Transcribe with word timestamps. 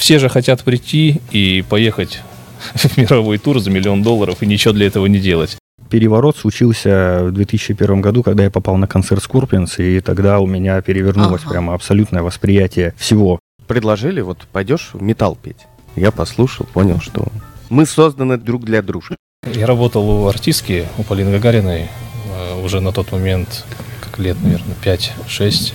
все 0.00 0.18
же 0.18 0.28
хотят 0.30 0.64
прийти 0.64 1.20
и 1.30 1.62
поехать 1.68 2.22
в 2.74 2.96
мировой 2.96 3.38
тур 3.38 3.60
за 3.60 3.70
миллион 3.70 4.02
долларов 4.02 4.42
и 4.42 4.46
ничего 4.46 4.72
для 4.72 4.86
этого 4.86 5.06
не 5.06 5.18
делать. 5.18 5.56
Переворот 5.90 6.36
случился 6.36 7.20
в 7.24 7.32
2001 7.32 8.00
году, 8.00 8.22
когда 8.22 8.44
я 8.44 8.50
попал 8.50 8.76
на 8.76 8.86
концерт 8.86 9.22
Скорпионс, 9.22 9.78
и 9.78 10.00
тогда 10.00 10.38
у 10.40 10.46
меня 10.46 10.80
перевернулось 10.80 11.42
ага. 11.42 11.50
прямо 11.50 11.74
абсолютное 11.74 12.22
восприятие 12.22 12.94
всего. 12.96 13.38
Предложили, 13.66 14.20
вот 14.20 14.46
пойдешь 14.52 14.90
в 14.92 15.02
металл 15.02 15.36
петь. 15.40 15.66
Я 15.96 16.12
послушал, 16.12 16.66
понял, 16.72 17.00
что 17.00 17.26
мы 17.68 17.86
созданы 17.86 18.38
друг 18.38 18.64
для 18.64 18.82
дружки. 18.82 19.16
Я 19.52 19.66
работал 19.66 20.08
у 20.08 20.28
артистки, 20.28 20.86
у 20.96 21.02
Полины 21.02 21.30
Гагариной, 21.32 21.88
э, 22.32 22.62
уже 22.62 22.80
на 22.80 22.92
тот 22.92 23.12
момент, 23.12 23.64
как 24.00 24.18
лет, 24.18 24.36
наверное, 24.42 24.76
5-6. 24.82 25.74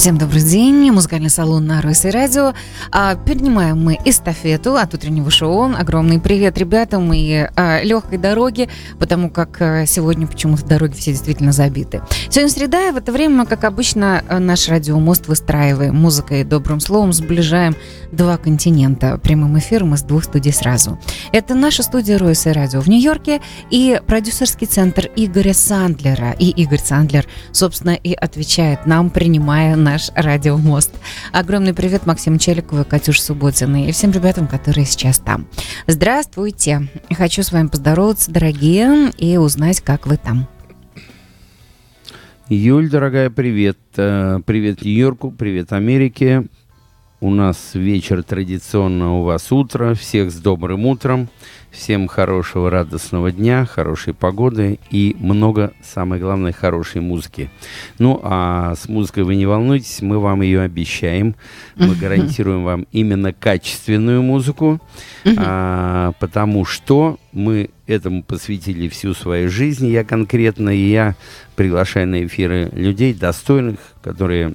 Всем 0.00 0.16
добрый 0.16 0.40
день. 0.40 0.90
Музыкальный 0.90 1.28
салон 1.28 1.66
на 1.66 1.82
Ройсе 1.82 2.08
Радио. 2.08 2.54
А, 2.90 3.16
перенимаем 3.16 3.84
мы 3.84 3.98
эстафету 4.06 4.76
от 4.76 4.94
утреннего 4.94 5.30
шоу. 5.30 5.74
Огромный 5.76 6.18
привет 6.18 6.56
ребятам 6.56 7.12
и 7.12 7.46
а, 7.54 7.82
легкой 7.82 8.16
дороги, 8.16 8.70
потому 8.98 9.28
как 9.28 9.60
а, 9.60 9.84
сегодня 9.84 10.26
почему-то 10.26 10.64
дороги 10.64 10.94
все 10.94 11.10
действительно 11.10 11.52
забиты. 11.52 12.00
Сегодня 12.30 12.48
среда, 12.48 12.88
и 12.88 12.92
в 12.92 12.96
это 12.96 13.12
время 13.12 13.40
мы, 13.40 13.46
как 13.46 13.64
обычно, 13.64 14.24
а, 14.26 14.38
наш 14.38 14.70
радиомост 14.70 15.26
выстраиваем 15.28 15.96
музыкой 15.96 16.40
и 16.40 16.44
добрым 16.44 16.80
словом, 16.80 17.12
сближаем 17.12 17.76
два 18.10 18.38
континента 18.38 19.18
прямым 19.18 19.58
эфиром 19.58 19.92
из 19.92 20.00
двух 20.00 20.24
студий 20.24 20.54
сразу. 20.54 20.98
Это 21.30 21.54
наша 21.54 21.82
студия 21.82 22.16
Ройсе 22.16 22.52
Радио 22.52 22.80
в 22.80 22.88
Нью-Йорке 22.88 23.42
и 23.68 24.00
продюсерский 24.06 24.66
центр 24.66 25.10
Игоря 25.14 25.52
Сандлера. 25.52 26.30
И 26.38 26.48
Игорь 26.48 26.80
Сандлер, 26.82 27.26
собственно, 27.52 27.90
и 27.90 28.14
отвечает 28.14 28.86
нам, 28.86 29.10
принимая 29.10 29.76
на 29.76 29.89
наш 29.90 30.12
радиомост. 30.14 30.94
Огромный 31.32 31.74
привет 31.74 32.06
Максиму 32.06 32.38
Челикову 32.38 32.82
и 32.82 32.84
Катюше 32.84 33.22
Субботиной 33.22 33.88
и 33.88 33.92
всем 33.92 34.12
ребятам, 34.12 34.46
которые 34.46 34.86
сейчас 34.86 35.18
там. 35.18 35.48
Здравствуйте. 35.88 36.88
Хочу 37.12 37.42
с 37.42 37.50
вами 37.50 37.66
поздороваться, 37.66 38.30
дорогие, 38.30 39.10
и 39.18 39.36
узнать, 39.36 39.80
как 39.80 40.06
вы 40.06 40.16
там. 40.16 40.46
Юль, 42.48 42.88
дорогая, 42.88 43.30
привет. 43.30 43.78
Э, 43.96 44.38
привет 44.46 44.82
Нью-Йорку, 44.82 45.32
привет 45.32 45.72
Америке. 45.72 46.46
У 47.22 47.28
нас 47.28 47.72
вечер 47.74 48.22
традиционно, 48.22 49.18
у 49.18 49.24
вас 49.24 49.52
утро. 49.52 49.92
Всех 49.92 50.30
с 50.30 50.36
добрым 50.36 50.86
утром. 50.86 51.28
Всем 51.70 52.08
хорошего, 52.08 52.70
радостного 52.70 53.30
дня, 53.30 53.66
хорошей 53.66 54.14
погоды 54.14 54.78
и 54.90 55.14
много, 55.20 55.74
самое 55.82 56.18
главное, 56.18 56.52
хорошей 56.52 57.02
музыки. 57.02 57.50
Ну, 57.98 58.18
а 58.22 58.74
с 58.74 58.88
музыкой 58.88 59.24
вы 59.24 59.36
не 59.36 59.44
волнуйтесь, 59.44 60.00
мы 60.00 60.18
вам 60.18 60.40
ее 60.40 60.62
обещаем. 60.62 61.36
Мы 61.76 61.94
гарантируем 61.94 62.64
вам 62.64 62.86
именно 62.90 63.34
качественную 63.34 64.22
музыку, 64.22 64.80
а, 65.36 66.12
потому 66.20 66.64
что 66.64 67.18
мы 67.32 67.68
этому 67.86 68.22
посвятили 68.22 68.88
всю 68.88 69.12
свою 69.12 69.50
жизнь, 69.50 69.88
я 69.88 70.04
конкретно, 70.04 70.70
и 70.70 70.88
я 70.88 71.16
приглашаю 71.54 72.08
на 72.08 72.24
эфиры 72.24 72.70
людей 72.72 73.12
достойных, 73.12 73.78
которые 74.02 74.54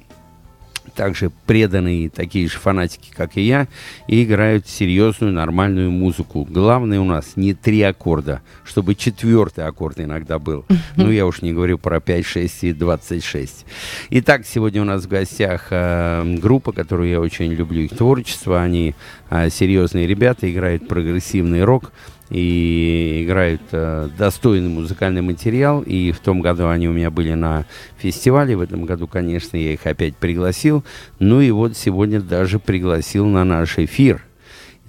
также 0.94 1.32
преданные 1.46 2.10
такие 2.10 2.48
же 2.48 2.58
фанатики, 2.58 3.12
как 3.16 3.38
и 3.38 3.42
я, 3.42 3.68
и 4.08 4.24
играют 4.24 4.68
серьезную, 4.68 5.34
нормальную 5.34 5.92
музыку. 5.92 6.48
Главное 6.50 7.00
у 7.00 7.06
нас 7.06 7.34
не 7.36 7.54
три 7.54 7.82
аккорда, 7.82 8.42
чтобы 8.64 8.96
четвертый 8.96 9.66
аккорд 9.66 10.00
иногда 10.00 10.40
был. 10.40 10.66
Ну, 10.96 11.12
я 11.12 11.26
уж 11.26 11.42
не 11.42 11.54
говорю 11.54 11.78
про 11.78 12.00
5, 12.00 12.26
6 12.26 12.64
и 12.64 12.74
26. 12.74 13.66
Итак, 14.12 14.46
сегодня 14.46 14.82
у 14.82 14.86
нас 14.86 15.04
в 15.04 15.08
гостях 15.08 15.68
э, 15.72 16.38
группа, 16.42 16.72
которую 16.72 17.10
я 17.10 17.20
очень 17.20 17.52
люблю, 17.54 17.82
их 17.82 17.96
творчество. 17.96 18.62
Они 18.62 18.96
э, 19.30 19.50
серьезные 19.50 20.08
ребята, 20.08 20.52
играют 20.52 20.88
прогрессивный 20.88 21.64
рок 21.64 21.92
и 22.30 23.24
играют 23.24 23.62
э, 23.72 24.10
достойный 24.18 24.70
музыкальный 24.70 25.22
материал. 25.22 25.82
И 25.82 26.12
в 26.12 26.20
том 26.20 26.42
году 26.42 26.68
они 26.68 26.88
у 26.88 26.94
меня 26.94 27.12
были 27.12 27.34
на 27.34 27.66
фестивале. 27.98 28.56
В 28.56 28.62
этом 28.62 28.86
году, 28.86 29.08
конечно, 29.08 29.58
я 29.58 29.74
их 29.74 29.86
опять 29.86 30.16
пригласил. 30.16 30.84
Ну 31.20 31.42
и 31.42 31.52
вот 31.52 31.78
сегодня 31.78 32.22
даже 32.22 32.60
пригласил 32.60 33.28
на 33.28 33.44
наш 33.44 33.78
эфир. 33.78 34.24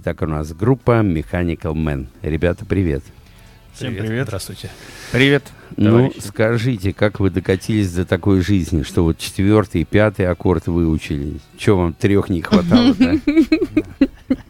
Итак, 0.01 0.23
у 0.23 0.27
нас 0.27 0.53
группа 0.53 1.01
Mechanical 1.01 1.75
Man. 1.75 2.07
Ребята, 2.23 2.65
привет. 2.65 3.03
Всем 3.75 3.89
привет. 3.89 4.07
привет. 4.07 4.27
Здравствуйте. 4.29 4.71
Привет. 5.13 5.43
Ну, 5.77 5.91
товарищи. 5.91 6.21
скажите, 6.27 6.93
как 6.95 7.21
вы 7.21 7.29
докатились 7.29 7.93
до 7.93 8.07
такой 8.07 8.41
жизни, 8.41 8.83
что 8.83 9.03
вот 9.03 9.19
четвертый 9.19 9.83
и 9.83 9.85
пятый 9.85 10.27
аккорд 10.27 10.67
выучили? 10.69 11.41
Чего 11.59 11.83
вам 11.83 11.93
трех 11.93 12.31
не 12.31 12.41
хватало-то? 12.41 13.21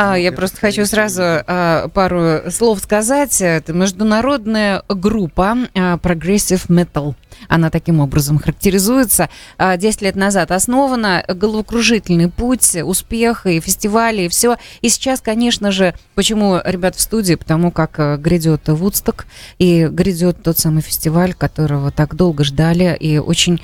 А, 0.00 0.16
я 0.16 0.30
просто 0.30 0.58
хочу 0.58 0.86
сразу 0.86 1.22
а, 1.24 1.88
пару 1.88 2.48
слов 2.52 2.78
сказать. 2.78 3.40
Это 3.40 3.72
международная 3.72 4.84
группа 4.88 5.56
а, 5.74 5.96
Progressive 5.96 6.68
Metal. 6.68 7.16
Она 7.48 7.68
таким 7.68 7.98
образом 7.98 8.38
характеризуется. 8.38 9.28
А, 9.56 9.76
десять 9.76 10.02
лет 10.02 10.14
назад 10.14 10.52
основана. 10.52 11.24
Головокружительный 11.26 12.30
путь, 12.30 12.76
успех 12.76 13.44
и 13.46 13.58
фестивали, 13.58 14.22
и 14.22 14.28
все. 14.28 14.56
И 14.82 14.88
сейчас, 14.88 15.20
конечно 15.20 15.72
же, 15.72 15.94
почему 16.14 16.60
ребят 16.64 16.94
в 16.94 17.00
студии? 17.00 17.34
Потому 17.34 17.72
как 17.72 17.98
а, 17.98 18.16
грядет 18.18 18.68
Вудсток 18.68 19.26
и 19.58 19.88
грядет 19.90 20.44
тот 20.44 20.60
самый 20.60 20.82
фестиваль, 20.82 21.34
которого 21.34 21.90
так 21.90 22.14
долго 22.14 22.44
ждали. 22.44 22.96
И 23.00 23.18
очень 23.18 23.60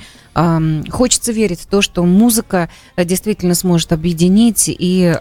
хочется 0.89 1.31
верить 1.31 1.61
в 1.61 1.65
то, 1.65 1.81
что 1.81 2.03
музыка 2.03 2.69
э, 2.95 3.05
действительно 3.05 3.55
сможет 3.55 3.93
объединить 3.93 4.65
и 4.67 5.15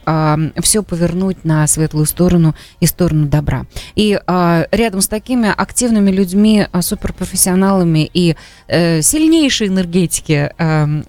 все 0.62 0.82
повернуть 0.82 1.44
на 1.44 1.66
светлую 1.66 2.06
сторону 2.06 2.54
и 2.80 2.86
сторону 2.86 3.26
добра. 3.26 3.66
И 3.94 4.18
а, 4.26 4.66
рядом 4.70 5.00
с 5.00 5.08
такими 5.08 5.48
активными 5.48 6.10
людьми, 6.10 6.66
а, 6.70 6.82
суперпрофессионалами 6.82 8.10
и 8.12 8.36
э, 8.68 9.02
сильнейшей 9.02 9.68
энергетики 9.68 10.52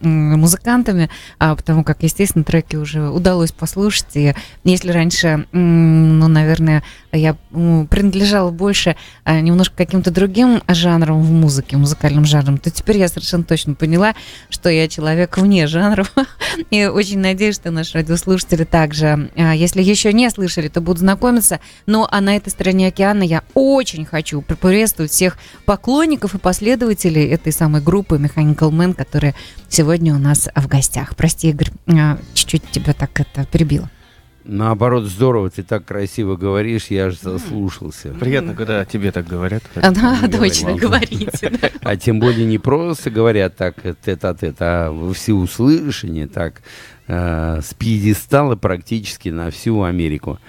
музыкантами, 0.02 1.10
а, 1.40 1.56
потому 1.56 1.84
как, 1.84 2.04
естественно, 2.04 2.44
треки 2.44 2.76
уже 2.76 3.10
удалось 3.10 3.52
послушать. 3.52 4.16
И 4.16 4.34
если 4.64 4.92
раньше, 4.92 5.46
ну, 5.52 6.28
наверное, 6.28 6.84
я 7.16 7.36
принадлежала 7.54 8.52
больше 8.52 8.96
немножко 9.26 9.76
каким-то 9.76 10.12
другим 10.12 10.62
жанрам 10.68 11.22
в 11.22 11.32
музыке, 11.32 11.78
музыкальным 11.78 12.26
жанрам, 12.26 12.58
то 12.58 12.70
теперь 12.70 12.98
я 12.98 13.08
совершенно 13.08 13.44
точно 13.44 13.74
поняла, 13.74 14.16
что 14.50 14.70
я 14.70 14.88
человек 14.88 15.38
вне 15.38 15.68
жанров. 15.68 16.14
И 16.70 16.86
очень 16.86 17.20
надеюсь, 17.20 17.56
что 17.56 17.72
наши 17.72 17.98
радиослушатели 17.98 18.64
также, 18.64 19.30
а, 19.36 19.54
если 19.54 19.82
еще 19.82 20.14
не 20.14 20.30
слышали, 20.30 20.68
то 20.68 20.82
будут 20.82 21.00
знакомиться. 21.00 21.60
Ну, 21.86 22.08
а 22.10 22.22
на 22.22 22.36
этой 22.36 22.50
стороне 22.50 22.88
океана 22.88 23.24
я 23.24 23.44
очень 23.54 24.06
хочу 24.06 24.42
приветствовать 24.42 25.12
всех 25.12 25.38
поклонников 25.66 26.36
и 26.36 26.40
последователей 26.40 27.28
этой 27.28 27.52
самой 27.52 27.82
группы 27.82 28.18
Mechanical 28.18 28.72
Man, 28.72 28.94
которая 28.94 29.36
сегодня 29.70 30.14
у 30.14 30.20
нас 30.20 30.50
в 30.56 30.68
гостях. 30.68 31.16
Прости, 31.16 31.50
Игорь, 31.50 31.72
а, 31.88 32.18
чуть-чуть 32.34 32.70
тебя 32.72 32.94
так 32.94 33.20
это 33.20 33.46
перебила. 33.46 33.90
Наоборот, 34.48 35.06
здорово, 35.06 35.50
ты 35.50 35.64
так 35.64 35.86
красиво 35.86 36.36
говоришь, 36.36 36.88
я 36.88 37.10
же 37.10 37.18
заслушался. 37.20 38.10
Приятно, 38.10 38.54
когда 38.54 38.86
тебе 38.86 39.12
так 39.12 39.28
говорят. 39.28 39.64
Да, 39.76 40.20
точно, 40.32 40.76
говорите. 40.76 41.52
А 41.82 41.96
тем 41.96 42.20
более 42.20 42.46
не 42.46 42.60
просто 42.60 43.10
говорят 43.10 43.56
так 43.56 43.76
тет-а-тет, 44.04 44.58
а 44.60 44.92
во 44.92 45.14
всеуслышание, 45.14 46.28
так 46.28 46.62
э, 47.08 47.60
с 47.64 47.74
пьедестала 47.74 48.56
практически 48.56 49.30
на 49.30 49.50
всю 49.50 49.82
Америку. 49.82 50.40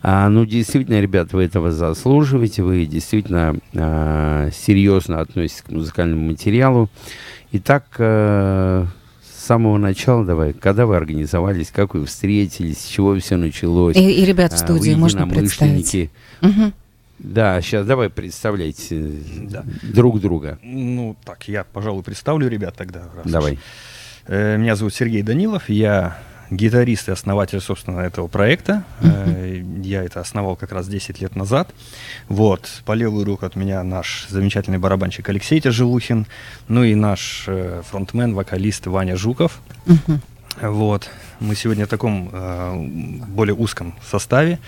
А, 0.00 0.30
ну, 0.30 0.46
действительно, 0.46 1.00
ребят, 1.00 1.34
вы 1.34 1.44
этого 1.44 1.72
заслуживаете, 1.72 2.62
вы 2.62 2.86
действительно 2.86 3.56
э, 3.74 4.50
серьезно 4.52 5.20
относитесь 5.20 5.62
к 5.62 5.70
музыкальному 5.70 6.28
материалу. 6.28 6.88
Итак, 7.52 7.84
э, 7.98 8.86
с 8.86 9.01
самого 9.52 9.76
начала 9.76 10.24
давай, 10.24 10.54
когда 10.54 10.86
вы 10.86 10.96
организовались, 10.96 11.70
как 11.70 11.92
вы 11.92 12.06
встретились, 12.06 12.78
с 12.78 12.86
чего 12.86 13.18
все 13.18 13.36
началось. 13.36 13.96
И, 13.96 14.22
и 14.22 14.24
ребят 14.24 14.50
в 14.52 14.54
а, 14.54 14.58
студии 14.58 14.94
можно 14.94 15.28
представить. 15.28 16.10
Угу. 16.40 16.72
Да, 17.18 17.60
сейчас 17.60 17.86
давай 17.86 18.08
представляйте 18.08 19.12
Да. 19.50 19.62
друг 19.82 20.20
друга. 20.22 20.58
Ну, 20.62 21.16
так, 21.22 21.48
я, 21.48 21.64
пожалуй, 21.64 22.02
представлю 22.02 22.48
ребят 22.48 22.74
тогда. 22.76 23.00
раз 23.14 23.26
уж. 23.26 23.30
Давай. 23.30 23.58
Э, 24.26 24.56
Меня 24.56 24.74
зовут 24.74 24.94
Сергей 24.94 25.22
Данилов, 25.22 25.68
я 25.68 26.16
гитарист 26.56 27.08
и 27.08 27.12
основатель, 27.12 27.60
собственно, 27.60 28.00
этого 28.00 28.28
проекта. 28.28 28.84
Э, 29.00 29.62
Я 29.82 30.02
это 30.04 30.20
основал 30.20 30.56
как 30.56 30.72
раз 30.72 30.86
10 30.88 31.20
лет 31.20 31.34
назад. 31.36 31.72
Вот, 32.28 32.68
по 32.84 32.92
левую 32.92 33.24
руку 33.24 33.46
от 33.46 33.56
меня 33.56 33.82
наш 33.82 34.26
замечательный 34.28 34.78
барабанщик 34.78 35.28
Алексей 35.28 35.60
Тяжелухин, 35.60 36.26
ну 36.68 36.84
и 36.84 36.94
наш 36.94 37.44
э, 37.46 37.82
фронтмен, 37.88 38.34
вокалист 38.34 38.86
Ваня 38.86 39.16
Жуков. 39.16 39.60
Вот, 40.60 41.08
мы 41.40 41.54
сегодня 41.56 41.86
в 41.86 41.88
таком 41.88 42.28
э, 42.32 42.74
более 43.28 43.54
узком 43.54 43.94
составе. 44.08 44.58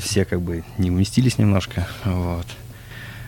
Все 0.00 0.24
как 0.24 0.40
бы 0.42 0.62
не 0.78 0.90
уместились 0.90 1.38
немножко. 1.38 1.86
Вот. 2.04 2.46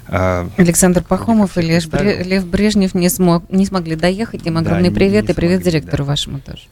А, 0.08 0.49
Александр 0.58 1.02
Пахомов 1.02 1.56
и 1.56 1.62
Лев, 1.62 2.46
Брежнев 2.46 2.94
не, 2.94 3.08
смог, 3.08 3.49
не 3.50 3.64
смогли 3.67 3.96
доехать. 3.96 4.46
Им 4.46 4.55
Да, 4.55 4.61
огромный 4.61 4.90
не- 4.90 4.94
привет 4.94 5.25
не 5.25 5.31
и 5.31 5.34
привет 5.34 5.62
смогли, 5.62 5.70
директору 5.81 6.05
да. 6.05 6.08
вашему 6.11 6.40
тоже. 6.40 6.62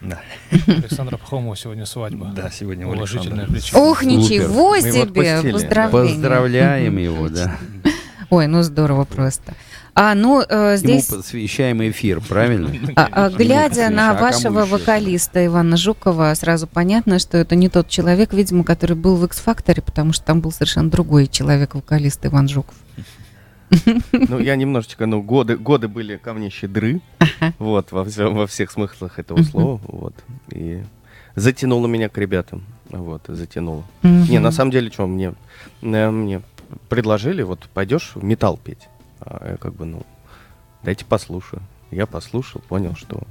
Да, 0.00 0.20
Александра 0.66 1.16
Пахомова 1.16 1.56
сегодня 1.56 1.86
свадьба. 1.86 2.32
да, 2.34 2.50
сегодня 2.50 2.86
у 2.86 2.92
Уважительная 2.92 3.44
Александра. 3.46 3.54
причина. 3.54 3.80
Ух, 3.82 4.02
ничего 4.04 4.78
себе! 4.78 5.90
Поздравляем 5.90 6.96
его, 6.98 7.28
да. 7.28 7.56
Ой, 8.30 8.46
ну 8.46 8.62
здорово 8.62 9.04
просто. 9.04 9.54
А, 9.94 10.14
ну, 10.14 10.44
э, 10.48 10.76
здесь... 10.76 11.08
Ему 11.08 11.22
посвящаем 11.22 11.82
эфир, 11.90 12.20
правильно? 12.20 12.70
А, 12.94 13.08
а, 13.10 13.30
глядя 13.30 13.88
на. 13.90 14.12
А 14.12 14.14
вашего 14.14 14.64
вокалиста 14.64 15.44
Ивана 15.44 15.76
Жукова, 15.76 16.32
сразу 16.36 16.68
понятно, 16.68 17.18
что 17.18 17.36
это 17.36 17.56
не 17.56 17.68
тот 17.68 17.88
человек, 17.88 18.32
видимо, 18.32 18.62
который 18.62 18.96
был 18.96 19.16
в 19.16 19.24
X-Factor, 19.24 19.82
потому 19.82 20.12
что 20.12 20.24
там 20.24 20.40
был 20.40 20.52
совершенно 20.52 20.88
другой 20.88 21.26
человек-вокалист 21.26 22.24
Иван 22.26 22.48
Жуков. 22.48 22.76
Ну, 24.12 24.38
я 24.38 24.56
немножечко, 24.56 25.06
ну, 25.06 25.22
годы, 25.22 25.56
годы 25.56 25.88
были 25.88 26.16
ко 26.16 26.32
мне 26.32 26.50
щедры, 26.50 27.00
вот, 27.58 27.92
во, 27.92 28.04
всем, 28.04 28.34
во 28.34 28.46
всех 28.46 28.70
смыслах 28.70 29.18
этого 29.18 29.42
слова, 29.42 29.80
вот, 29.86 30.14
и 30.50 30.82
затянуло 31.34 31.86
меня 31.86 32.08
к 32.08 32.18
ребятам, 32.18 32.64
вот, 32.88 33.22
затянуло. 33.28 33.84
Не, 34.02 34.38
на 34.38 34.50
самом 34.50 34.70
деле, 34.70 34.90
что, 34.90 35.06
мне, 35.06 35.34
э, 35.82 36.10
мне 36.10 36.42
предложили, 36.88 37.42
вот, 37.42 37.68
пойдешь 37.74 38.12
в 38.14 38.24
металл 38.24 38.58
петь, 38.62 38.88
а 39.20 39.50
я 39.50 39.56
как 39.56 39.74
бы, 39.74 39.84
ну, 39.84 40.02
дайте 40.82 41.04
послушаю. 41.04 41.62
Я 41.90 42.06
послушал, 42.06 42.60
понял, 42.68 42.94
что 42.96 43.22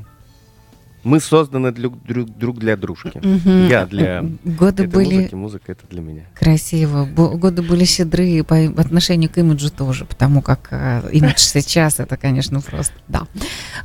мы 1.07 1.19
созданы 1.21 1.71
друг, 1.71 2.03
друг, 2.05 2.29
друг 2.37 2.57
для 2.59 2.75
дружки. 2.75 3.19
Мгм. 3.23 3.67
Я 3.67 3.85
для 3.85 4.25
Годы 4.43 4.83
этой 4.83 4.93
были 4.93 5.15
музыки, 5.15 5.35
музыка 5.35 5.71
это 5.71 5.87
для 5.89 6.01
меня. 6.01 6.23
красиво, 6.37 7.05
Бо- 7.05 7.29
годы 7.37 7.61
были 7.61 7.85
щедры 7.85 8.43
по 8.43 8.57
отношению 8.57 9.29
к 9.29 9.37
имиджу 9.37 9.69
тоже, 9.71 10.05
потому 10.05 10.41
как 10.41 10.67
э, 10.71 11.09
имидж 11.13 11.37
сейчас 11.37 11.99
это, 11.99 12.17
конечно, 12.17 12.59
просто, 12.61 12.93
да. 13.07 13.23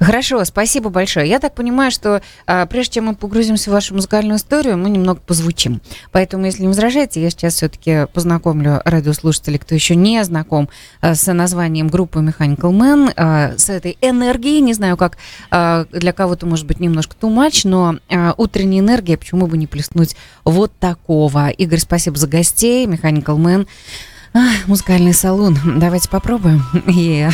Хорошо, 0.01 0.45
спасибо 0.45 0.91
большое. 0.91 1.29
Я 1.29 1.39
так 1.39 1.55
понимаю, 1.55 1.91
что 1.93 2.23
а, 2.47 2.67
прежде 2.67 2.95
чем 2.95 3.07
мы 3.07 3.15
погрузимся 3.15 3.71
в 3.71 3.73
вашу 3.73 3.95
музыкальную 3.95 4.37
историю, 4.39 4.77
мы 4.77 4.91
немного 4.91 5.21
позвучим. 5.21 5.81
Поэтому, 6.11 6.45
если 6.47 6.63
не 6.63 6.69
возражаете, 6.69 7.23
я 7.23 7.31
сейчас 7.31 7.55
все-таки 7.55 8.07
познакомлю 8.13 8.81
радиослушателей, 8.85 9.59
кто 9.59 9.75
еще 9.75 9.95
не 9.95 10.23
знаком 10.25 10.69
а, 11.01 11.15
с 11.15 11.33
названием 11.33 11.89
группы 11.89 12.19
Mechanical 12.21 12.73
Man, 12.73 13.13
а, 13.17 13.53
с 13.57 13.71
этой 13.71 13.97
энергией. 14.01 14.61
Не 14.61 14.75
знаю, 14.75 14.97
как 14.97 15.19
а, 15.51 15.87
для 15.93 16.13
кого-то, 16.13 16.47
может 16.47 16.67
быть, 16.67 16.81
немножко 16.81 17.12
too 17.21 17.35
much, 17.35 17.63
но 17.65 17.97
а, 18.11 18.35
утренняя 18.37 18.81
энергия, 18.81 19.17
почему 19.17 19.47
бы 19.47 19.57
не 19.57 19.67
плеснуть 19.67 20.17
вот 20.45 20.73
такого. 20.79 21.49
Игорь, 21.49 21.81
спасибо 21.81 22.17
за 22.17 22.27
гостей. 22.27 22.87
Mechanical 22.87 23.37
Man. 23.37 23.67
Ах, 24.35 24.67
музыкальный 24.67 25.15
салон. 25.15 25.59
Давайте 25.77 26.09
попробуем. 26.09 26.65
Yeah. 26.87 27.33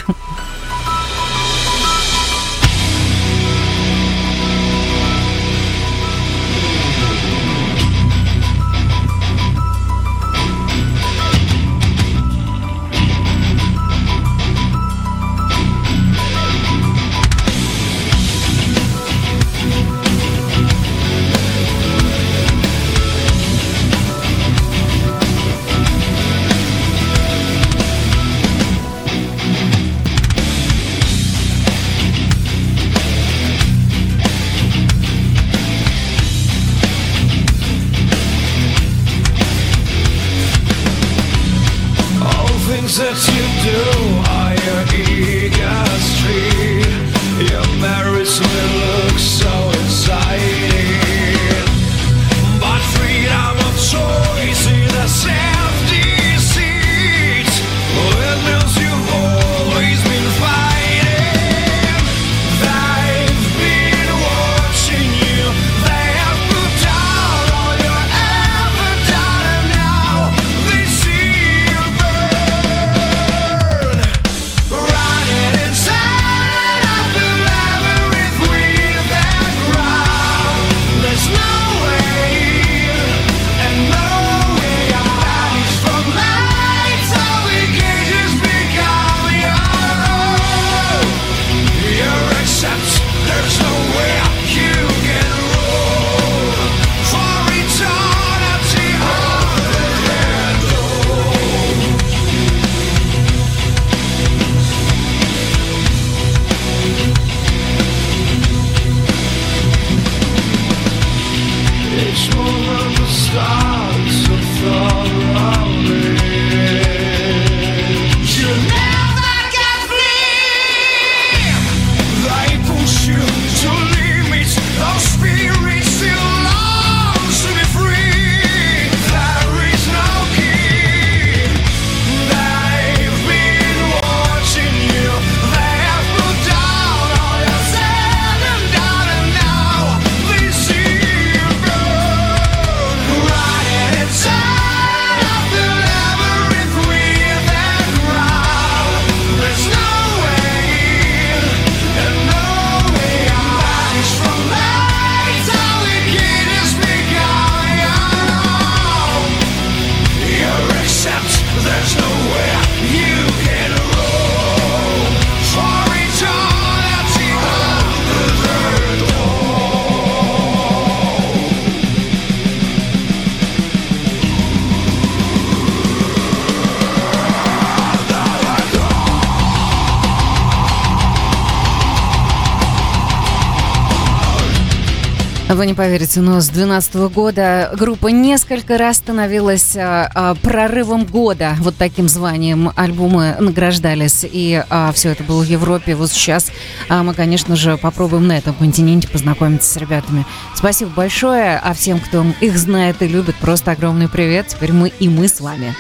Вы 185.58 185.67
не 185.67 185.74
поверите, 185.74 186.20
но 186.20 186.41
с 186.41 186.50
2012 186.50 186.94
года 187.12 187.72
группа 187.77 188.06
несколько 188.06 188.79
раз 188.79 188.98
становилась 188.98 189.74
а, 189.77 190.08
а, 190.15 190.34
прорывом 190.36 191.05
года. 191.05 191.56
Вот 191.58 191.74
таким 191.77 192.08
званием 192.08 192.70
альбомы 192.77 193.34
награждались. 193.41 194.24
И 194.24 194.65
а, 194.70 194.93
все 194.93 195.08
это 195.08 195.24
было 195.24 195.43
в 195.43 195.48
Европе. 195.48 195.96
Вот 195.96 196.12
сейчас 196.12 196.53
а, 196.88 197.03
мы, 197.03 197.12
конечно 197.12 197.56
же, 197.56 197.77
попробуем 197.77 198.29
на 198.29 198.38
этом 198.38 198.55
континенте 198.55 199.08
познакомиться 199.08 199.69
с 199.69 199.77
ребятами. 199.77 200.24
Спасибо 200.55 200.93
большое. 200.93 201.58
А 201.58 201.74
всем, 201.74 201.98
кто 201.98 202.24
их 202.41 202.56
знает 202.56 203.03
и 203.03 203.08
любит, 203.08 203.34
просто 203.34 203.72
огромный 203.72 204.08
привет. 204.08 204.46
Теперь 204.46 204.70
мы 204.70 204.93
и 205.00 205.08
мы 205.08 205.27
с 205.27 205.41
вами. 205.41 205.74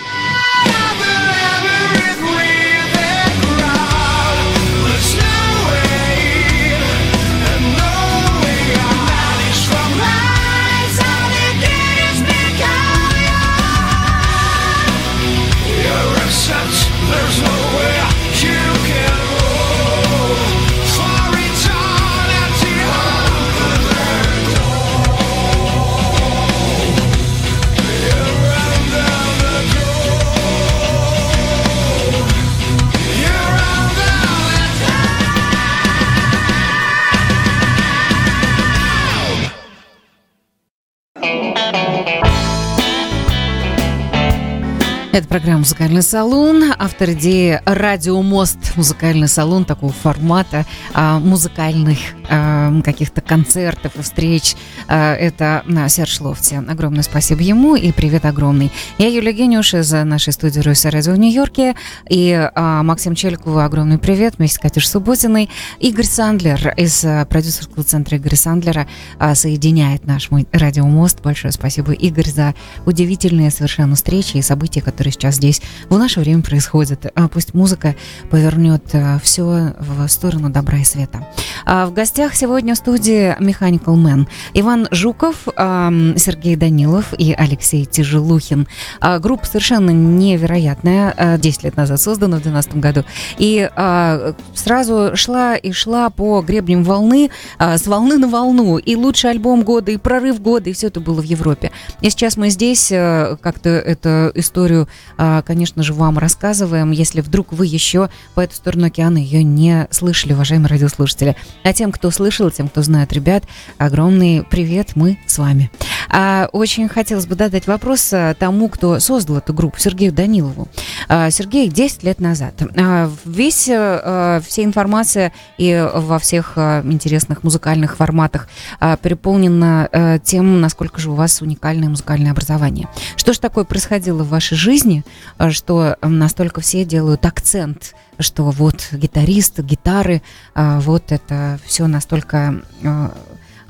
Это 45.18 45.26
программа 45.26 45.58
«Музыкальный 45.58 46.02
салон». 46.02 46.72
Автор 46.78 47.10
идеи 47.10 47.60
«Радио 47.64 48.22
Мост». 48.22 48.76
Музыкальный 48.76 49.26
салон 49.26 49.64
такого 49.64 49.92
формата 49.92 50.64
а, 50.94 51.18
музыкальных 51.18 51.98
а, 52.28 52.80
каких-то 52.82 53.20
концертов 53.20 53.96
и 53.96 54.02
встреч. 54.02 54.54
А, 54.86 55.14
это 55.14 55.62
а, 55.66 55.88
Серж 55.88 56.20
Ловти. 56.20 56.54
Огромное 56.54 57.02
спасибо 57.02 57.42
ему 57.42 57.76
и 57.76 57.92
привет 57.92 58.24
огромный. 58.24 58.70
Я 58.98 59.08
Юлия 59.08 59.32
Гениуш 59.32 59.74
из 59.74 59.90
нашей 59.92 60.32
студии 60.32 60.60
«Руйса 60.60 60.90
Радио» 60.90 61.12
в 61.12 61.18
Нью-Йорке. 61.18 61.74
И 62.08 62.50
Максим 62.54 63.14
Челикову 63.14 63.58
огромный 63.58 63.98
привет 63.98 64.38
вместе 64.38 64.56
с 64.56 64.58
Катюш 64.58 64.86
Субботиной. 64.86 65.48
Игорь 65.78 66.04
Сандлер 66.04 66.74
из 66.76 67.04
продюсерского 67.28 67.84
центра 67.84 68.18
Игоря 68.18 68.36
Сандлера 68.36 68.86
соединяет 69.34 70.06
наш 70.06 70.30
мой 70.30 70.46
«Радио 70.52 70.86
Мост». 70.86 71.20
Большое 71.22 71.52
спасибо, 71.52 71.92
Игорь, 71.92 72.28
за 72.28 72.54
удивительные 72.86 73.50
совершенно 73.50 73.94
встречи 73.94 74.36
и 74.36 74.42
события, 74.42 74.82
которые 74.82 75.12
сейчас 75.12 75.36
здесь 75.36 75.62
в 75.88 75.96
наше 75.96 76.20
время 76.20 76.42
происходят. 76.42 77.06
А 77.14 77.28
пусть 77.28 77.54
музыка 77.54 77.94
повернет 78.30 78.84
э, 78.92 79.18
все 79.22 79.74
в 79.78 80.08
сторону 80.08 80.50
добра 80.50 80.78
и 80.78 80.84
света. 80.84 81.26
В 81.64 81.90
гостях 81.92 82.17
сегодня 82.34 82.74
в 82.74 82.78
студии 82.78 83.36
Mechanical 83.40 83.94
Man 83.96 84.26
Иван 84.54 84.88
Жуков, 84.90 85.46
Сергей 85.46 86.56
Данилов 86.56 87.14
и 87.16 87.32
Алексей 87.32 87.84
Тяжелухин. 87.84 88.66
А 89.00 89.18
группа 89.18 89.46
совершенно 89.46 89.90
невероятная, 89.90 91.38
10 91.38 91.64
лет 91.64 91.76
назад 91.76 92.00
создана 92.00 92.38
в 92.38 92.42
2012 92.42 92.76
году. 92.76 93.04
И 93.38 93.70
а, 93.76 94.34
сразу 94.54 95.16
шла 95.16 95.56
и 95.56 95.72
шла 95.72 96.10
по 96.10 96.40
гребням 96.42 96.84
волны, 96.84 97.30
с 97.58 97.86
волны 97.86 98.18
на 98.18 98.28
волну. 98.28 98.78
И 98.78 98.96
лучший 98.96 99.30
альбом 99.30 99.62
года, 99.62 99.90
и 99.90 99.96
прорыв 99.96 100.40
года, 100.40 100.70
и 100.70 100.72
все 100.72 100.88
это 100.88 101.00
было 101.00 101.20
в 101.20 101.24
Европе. 101.24 101.70
И 102.00 102.10
сейчас 102.10 102.36
мы 102.36 102.50
здесь 102.50 102.88
как-то 102.88 103.70
эту 103.70 104.30
историю 104.34 104.88
а, 105.16 105.42
конечно 105.42 105.82
же, 105.82 105.92
вам 105.94 106.18
рассказываем, 106.18 106.90
если 106.90 107.20
вдруг 107.20 107.52
вы 107.52 107.66
еще 107.66 108.08
по 108.34 108.40
эту 108.40 108.54
сторону 108.54 108.86
океана 108.86 109.18
ее 109.18 109.42
не 109.42 109.88
слышали, 109.90 110.32
уважаемые 110.32 110.68
радиослушатели. 110.68 111.36
А 111.64 111.72
тем, 111.72 111.92
кто 111.92 112.07
слышал, 112.10 112.50
тем, 112.50 112.68
кто 112.68 112.82
знает 112.82 113.12
ребят, 113.12 113.44
огромный 113.78 114.42
привет, 114.42 114.92
мы 114.94 115.18
с 115.26 115.38
вами. 115.38 115.70
А, 116.08 116.48
очень 116.52 116.88
хотелось 116.88 117.26
бы 117.26 117.34
задать 117.34 117.66
вопрос 117.66 118.10
а, 118.12 118.34
тому, 118.34 118.68
кто 118.68 118.98
создал 119.00 119.38
эту 119.38 119.52
группу, 119.52 119.78
Сергею 119.78 120.12
Данилову. 120.12 120.68
А, 121.08 121.30
Сергей, 121.30 121.68
10 121.68 122.02
лет 122.02 122.20
назад. 122.20 122.54
А, 122.76 123.10
весь, 123.24 123.68
а, 123.70 124.40
вся 124.46 124.64
информация 124.64 125.32
и 125.58 125.88
во 125.94 126.18
всех 126.18 126.52
а, 126.56 126.82
интересных 126.82 127.42
музыкальных 127.42 127.96
форматах 127.96 128.48
а, 128.80 128.96
переполнена 128.96 129.88
а, 129.90 130.18
тем, 130.18 130.60
насколько 130.60 131.00
же 131.00 131.10
у 131.10 131.14
вас 131.14 131.42
уникальное 131.42 131.88
музыкальное 131.88 132.32
образование. 132.32 132.88
Что 133.16 133.32
же 133.32 133.40
такое 133.40 133.64
происходило 133.64 134.22
в 134.22 134.28
вашей 134.28 134.56
жизни? 134.56 135.04
э, 135.38 135.50
что 135.50 135.96
настолько 136.02 136.60
все 136.60 136.84
делают 136.84 137.24
акцент, 137.26 137.94
что 138.18 138.44
вот 138.44 138.88
гитарист, 138.92 139.60
гитары, 139.60 140.22
э, 140.54 140.78
вот 140.80 141.12
это 141.12 141.58
все 141.64 141.86
настолько 141.86 142.62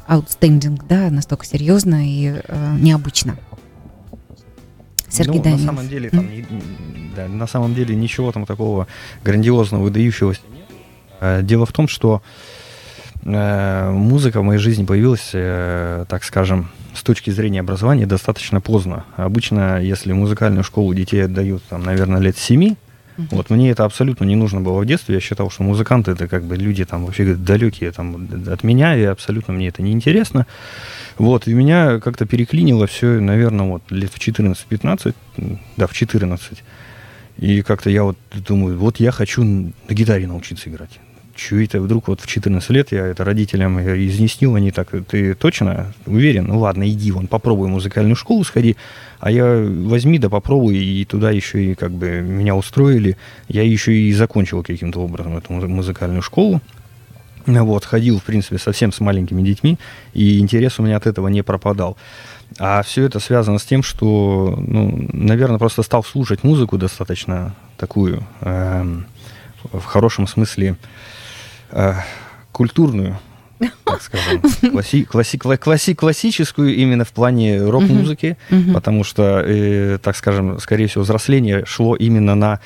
э, 0.09 0.13
outstanding, 0.15 0.81
да, 0.89 1.11
настолько 1.11 1.45
серьезно 1.45 2.07
и 2.07 2.41
необычно. 2.79 3.37
Сергей 5.09 5.39
ну, 5.39 5.43
Данилов. 5.43 5.61
на 5.61 5.67
самом 5.67 5.89
деле, 5.89 6.11
там, 6.11 6.21
mm. 6.21 7.15
да, 7.17 7.29
на 7.29 7.47
самом 7.47 7.75
деле 7.75 7.95
ничего 7.95 8.31
там 8.31 8.45
такого 8.45 8.87
грандиозного, 9.25 9.83
выдающегося 9.83 10.41
нет. 10.53 11.47
Дело 11.47 11.65
в 11.65 11.73
том, 11.73 11.89
что 11.89 12.23
э, 13.25 13.91
музыка 13.91 14.41
в 14.41 14.45
моей 14.45 14.59
жизни 14.59 14.85
появилась, 14.85 15.31
э, 15.33 16.05
так 16.09 16.25
скажем, 16.25 16.71
с 16.95 17.03
точки 17.03 17.31
зрения 17.31 17.61
образования 17.61 18.07
достаточно 18.07 18.61
поздно. 18.61 19.05
Обычно, 19.17 19.81
если 19.81 20.13
музыкальную 20.13 20.65
школу 20.65 20.95
детей 20.95 21.25
отдают, 21.25 21.63
там, 21.65 21.83
наверное, 21.83 22.21
лет 22.21 22.37
семи, 22.37 22.77
uh-huh. 23.19 23.27
вот 23.31 23.51
мне 23.51 23.71
это 23.71 23.85
абсолютно 23.85 24.25
не 24.25 24.37
нужно 24.37 24.61
было 24.61 24.81
в 24.81 24.87
детстве. 24.87 25.17
Я 25.17 25.21
считал, 25.21 25.51
что 25.51 25.63
музыканты 25.63 26.13
это 26.13 26.29
как 26.29 26.45
бы 26.45 26.57
люди 26.57 26.85
там 26.85 27.05
вообще 27.05 27.35
далекие 27.35 27.93
там, 27.93 28.29
от 28.47 28.63
меня, 28.63 28.97
и 28.97 29.03
абсолютно 29.03 29.53
мне 29.53 29.69
это 29.69 29.83
не 29.83 29.93
интересно. 29.93 30.47
Вот, 31.19 31.49
и 31.49 31.53
меня 31.53 32.01
как-то 32.01 32.25
переклинило 32.27 32.87
все, 32.87 33.21
наверное, 33.21 33.67
вот 33.67 33.83
лет 33.91 34.11
в 34.13 34.19
14-15, 34.19 35.15
да, 35.77 35.87
в 35.87 35.93
14. 35.93 36.63
И 37.39 37.63
как-то 37.63 37.91
я 37.91 38.05
вот 38.05 38.17
думаю, 38.33 38.79
вот 38.79 38.99
я 39.01 39.11
хочу 39.11 39.45
на 39.45 39.73
гитаре 39.89 40.27
научиться 40.27 40.71
играть 40.71 40.99
что 41.39 41.57
это 41.61 41.81
вдруг 41.81 42.09
вот 42.09 42.21
в 42.21 42.27
14 42.27 42.69
лет 42.71 42.93
я 42.93 43.07
это 43.07 43.25
родителям 43.25 43.81
изнеснил, 43.81 44.57
они 44.57 44.71
так, 44.71 44.91
ты 45.09 45.35
точно 45.35 45.93
уверен? 46.07 46.47
Ну 46.47 46.59
ладно, 46.59 46.89
иди 46.89 47.13
вон, 47.13 47.27
попробуй 47.29 47.69
музыкальную 47.69 48.17
школу 48.17 48.45
сходи, 48.45 48.77
а 49.21 49.31
я 49.31 49.45
возьми 49.45 50.19
да 50.19 50.29
попробуй, 50.29 50.77
и 50.77 51.05
туда 51.05 51.31
еще 51.31 51.65
и 51.65 51.75
как 51.75 51.93
бы 51.93 52.21
меня 52.21 52.57
устроили, 52.57 53.17
я 53.49 53.63
еще 53.63 53.95
и 53.95 54.13
закончил 54.13 54.63
каким-то 54.63 55.01
образом 55.01 55.37
эту 55.37 55.53
музыкальную 55.53 56.23
школу. 56.23 56.61
Вот, 57.47 57.87
ходил, 57.87 58.19
в 58.19 58.25
принципе, 58.25 58.59
совсем 58.59 58.93
с 58.93 59.01
маленькими 59.01 59.41
детьми, 59.41 59.79
и 60.13 60.39
интерес 60.39 60.79
у 60.79 60.83
меня 60.83 60.99
от 60.99 61.07
этого 61.07 61.29
не 61.29 61.41
пропадал. 61.41 61.97
А 62.59 62.83
все 62.83 63.05
это 63.05 63.21
связано 63.21 63.59
с 63.59 63.65
тем, 63.65 63.83
что, 63.83 64.55
ну, 64.59 65.09
наверное, 65.15 65.59
просто 65.59 65.83
стал 65.83 66.05
слушать 66.05 66.45
музыку 66.45 66.77
достаточно 66.77 67.55
такую, 67.79 68.23
э, 68.43 68.85
в 69.73 69.85
хорошем 69.85 70.27
смысле, 70.27 70.73
э, 70.73 70.77
культурную, 72.53 73.19
так 73.85 74.03
скажем, 74.03 74.43
класси, 74.71 75.05
класси, 75.05 75.39
класси, 75.39 75.95
классическую 75.95 76.75
именно 76.75 77.05
в 77.05 77.13
плане 77.13 77.63
рок-музыки, 77.63 78.37
uh-huh. 78.51 78.73
потому 78.73 79.05
что, 79.05 79.43
э, 79.45 79.99
так 80.03 80.17
скажем, 80.17 80.59
скорее 80.61 80.87
всего, 80.87 81.03
взросление 81.05 81.65
шло 81.67 81.97
именно 81.97 82.35
на 82.35 82.61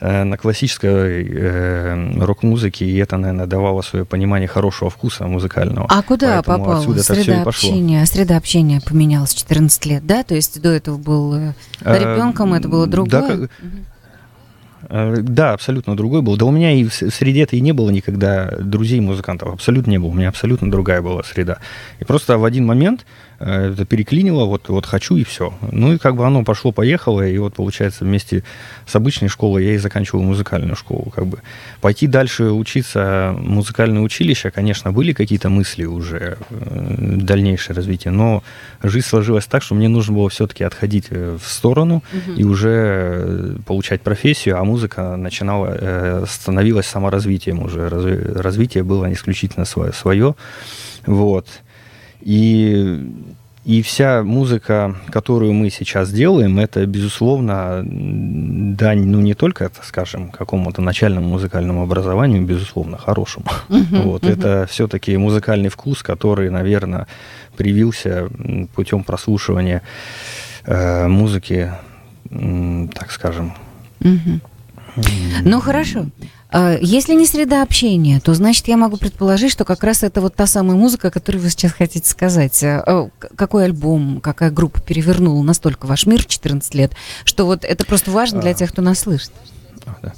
э, 0.00 0.24
на 0.24 0.36
классической 0.36 1.28
э, 1.28 2.20
рок-музыке, 2.20 2.86
и 2.86 2.96
это, 2.96 3.16
наверное, 3.18 3.46
давало 3.46 3.82
свое 3.82 4.04
понимание 4.04 4.48
хорошего 4.48 4.88
вкуса 4.88 5.26
музыкального. 5.26 5.86
А 5.90 6.02
куда 6.02 6.42
Поэтому 6.42 6.64
попал? 6.64 6.80
Отсюда 6.80 7.02
среда 7.02 7.42
общения, 7.42 8.06
среда 8.06 8.36
общения 8.36 8.80
поменялась 8.80 9.34
14 9.34 9.86
лет, 9.86 10.06
да? 10.06 10.22
То 10.22 10.34
есть 10.34 10.60
до 10.60 10.70
этого 10.70 10.96
был 10.96 11.34
э, 11.34 11.54
э 11.84 11.98
ребенком, 11.98 12.54
это 12.54 12.68
было 12.68 12.86
другое? 12.86 13.28
Да, 13.28 13.34
угу. 13.34 13.48
Э, 14.90 15.16
да, 15.20 15.52
абсолютно 15.52 15.96
другой 15.96 16.20
был. 16.20 16.36
Да 16.36 16.44
у 16.46 16.50
меня 16.50 16.72
и 16.72 16.84
в 16.84 16.92
среде-то 16.92 17.56
и 17.56 17.60
не 17.60 17.72
было 17.72 17.90
никогда 17.90 18.50
друзей-музыкантов. 18.60 19.54
Абсолютно 19.54 19.90
не 19.90 19.98
было. 19.98 20.08
У 20.08 20.14
меня 20.14 20.28
абсолютно 20.28 20.70
другая 20.70 21.00
была 21.00 21.22
среда. 21.22 21.58
И 22.00 22.04
просто 22.04 22.38
в 22.38 22.44
один 22.44 22.66
момент 22.66 23.06
это 23.40 23.86
переклинило, 23.86 24.44
вот, 24.44 24.68
вот 24.68 24.84
хочу 24.84 25.16
и 25.16 25.24
все. 25.24 25.54
Ну 25.72 25.94
и 25.94 25.98
как 25.98 26.14
бы 26.14 26.26
оно 26.26 26.44
пошло-поехало, 26.44 27.26
и 27.26 27.38
вот 27.38 27.54
получается 27.54 28.04
вместе 28.04 28.44
с 28.86 28.94
обычной 28.94 29.28
школой 29.28 29.64
я 29.64 29.74
и 29.74 29.78
заканчивал 29.78 30.22
музыкальную 30.22 30.76
школу. 30.76 31.10
Как 31.14 31.26
бы. 31.26 31.40
Пойти 31.80 32.06
дальше 32.06 32.50
учиться 32.50 33.34
в 33.36 33.40
музыкальное 33.40 34.02
училище, 34.02 34.50
конечно, 34.50 34.92
были 34.92 35.14
какие-то 35.14 35.48
мысли 35.48 35.86
уже, 35.86 36.36
э, 36.50 36.94
дальнейшее 37.16 37.74
развитие, 37.74 38.12
но 38.12 38.42
жизнь 38.82 39.06
сложилась 39.06 39.46
так, 39.46 39.62
что 39.62 39.74
мне 39.74 39.88
нужно 39.88 40.14
было 40.14 40.28
все-таки 40.28 40.62
отходить 40.62 41.06
э, 41.08 41.38
в 41.42 41.50
сторону 41.50 42.02
угу. 42.12 42.32
и 42.36 42.44
уже 42.44 43.56
получать 43.66 44.02
профессию, 44.02 44.58
а 44.58 44.64
музыка 44.64 45.16
начинала, 45.16 46.26
становилась 46.28 46.86
саморазвитием 46.86 47.62
уже, 47.62 47.88
развитие 47.88 48.84
было 48.84 49.10
исключительно 49.12 49.64
свое. 49.64 49.92
свое. 49.94 50.34
Вот. 51.06 51.46
И 52.22 53.06
и 53.64 53.82
вся 53.82 54.22
музыка, 54.22 54.96
которую 55.10 55.52
мы 55.52 55.68
сейчас 55.68 56.10
делаем, 56.10 56.58
это, 56.58 56.86
безусловно, 56.86 57.82
дань, 57.84 59.04
ну, 59.04 59.20
не 59.20 59.34
только, 59.34 59.66
это, 59.66 59.80
скажем, 59.84 60.30
какому-то 60.30 60.80
начальному 60.80 61.28
музыкальному 61.28 61.82
образованию, 61.82 62.42
безусловно, 62.42 62.96
хорошему. 62.96 63.46
Uh-huh, 63.68 64.02
вот, 64.02 64.22
uh-huh. 64.22 64.32
это 64.32 64.66
все-таки 64.66 65.14
музыкальный 65.18 65.68
вкус, 65.68 66.02
который, 66.02 66.48
наверное, 66.48 67.06
привился 67.56 68.30
путем 68.74 69.04
прослушивания 69.04 69.82
э, 70.64 71.06
музыки, 71.06 71.70
э, 72.30 72.88
так 72.94 73.12
скажем. 73.12 73.52
Uh-huh. 74.00 74.40
Ну, 75.44 75.60
хорошо. 75.60 76.06
А, 76.52 76.76
если 76.80 77.14
не 77.14 77.26
среда 77.26 77.62
общения, 77.62 78.20
то 78.20 78.34
значит 78.34 78.68
я 78.68 78.76
могу 78.76 78.96
предположить, 78.96 79.52
что 79.52 79.64
как 79.64 79.84
раз 79.84 80.02
это 80.02 80.20
вот 80.20 80.34
та 80.34 80.46
самая 80.46 80.76
музыка, 80.76 81.10
которую 81.10 81.42
вы 81.42 81.50
сейчас 81.50 81.72
хотите 81.72 82.08
сказать. 82.08 82.62
А, 82.64 83.08
какой 83.36 83.64
альбом, 83.64 84.20
какая 84.20 84.50
группа 84.50 84.80
перевернула 84.80 85.42
настолько 85.42 85.86
ваш 85.86 86.06
мир 86.06 86.22
в 86.22 86.26
14 86.26 86.74
лет, 86.74 86.92
что 87.24 87.46
вот 87.46 87.64
это 87.64 87.86
просто 87.86 88.10
важно 88.10 88.40
для 88.40 88.50
а. 88.50 88.54
тех, 88.54 88.70
кто 88.72 88.82
нас 88.82 89.00
слышит. 89.00 89.30
Да. 90.02 90.12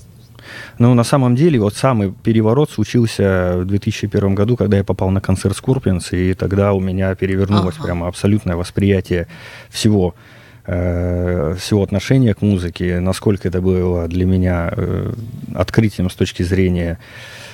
Ну, 0.78 0.94
на 0.94 1.04
самом 1.04 1.36
деле, 1.36 1.60
вот 1.60 1.74
самый 1.74 2.12
переворот 2.12 2.70
случился 2.70 3.58
в 3.58 3.66
2001 3.66 4.34
году, 4.34 4.56
когда 4.56 4.78
я 4.78 4.84
попал 4.84 5.10
на 5.10 5.20
концерт 5.20 5.56
Scorpions, 5.56 6.08
и 6.12 6.34
тогда 6.34 6.72
у 6.72 6.80
меня 6.80 7.14
перевернулось 7.14 7.76
ага. 7.76 7.84
прямо 7.84 8.08
абсолютное 8.08 8.56
восприятие 8.56 9.28
всего 9.70 10.14
Э, 10.64 11.56
всего 11.58 11.82
отношения 11.82 12.34
к 12.34 12.42
музыке, 12.42 13.00
насколько 13.00 13.48
это 13.48 13.60
было 13.60 14.06
для 14.06 14.24
меня 14.24 14.72
э, 14.76 15.12
открытием 15.56 16.08
с 16.08 16.14
точки 16.14 16.44
зрения 16.44 17.00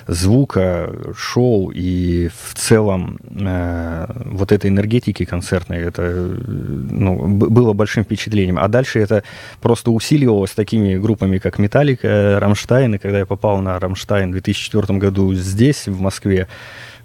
звука, 0.06 0.92
шоу 1.16 1.70
и 1.70 2.28
в 2.28 2.54
целом 2.54 3.18
э, 3.30 4.06
вот 4.26 4.52
этой 4.52 4.68
энергетики 4.68 5.24
концертной, 5.24 5.78
это 5.78 6.02
ну, 6.46 7.26
было 7.26 7.72
большим 7.72 8.04
впечатлением. 8.04 8.58
А 8.58 8.68
дальше 8.68 8.98
это 8.98 9.22
просто 9.62 9.90
усиливалось 9.90 10.50
такими 10.50 10.96
группами, 10.98 11.38
как 11.38 11.58
Metallica, 11.58 12.38
Rammstein, 12.38 12.96
и 12.96 12.98
когда 12.98 13.20
я 13.20 13.26
попал 13.26 13.62
на 13.62 13.78
Рамштайн 13.78 14.28
в 14.28 14.32
2004 14.32 14.98
году 14.98 15.32
здесь, 15.32 15.88
в 15.88 15.98
Москве, 15.98 16.46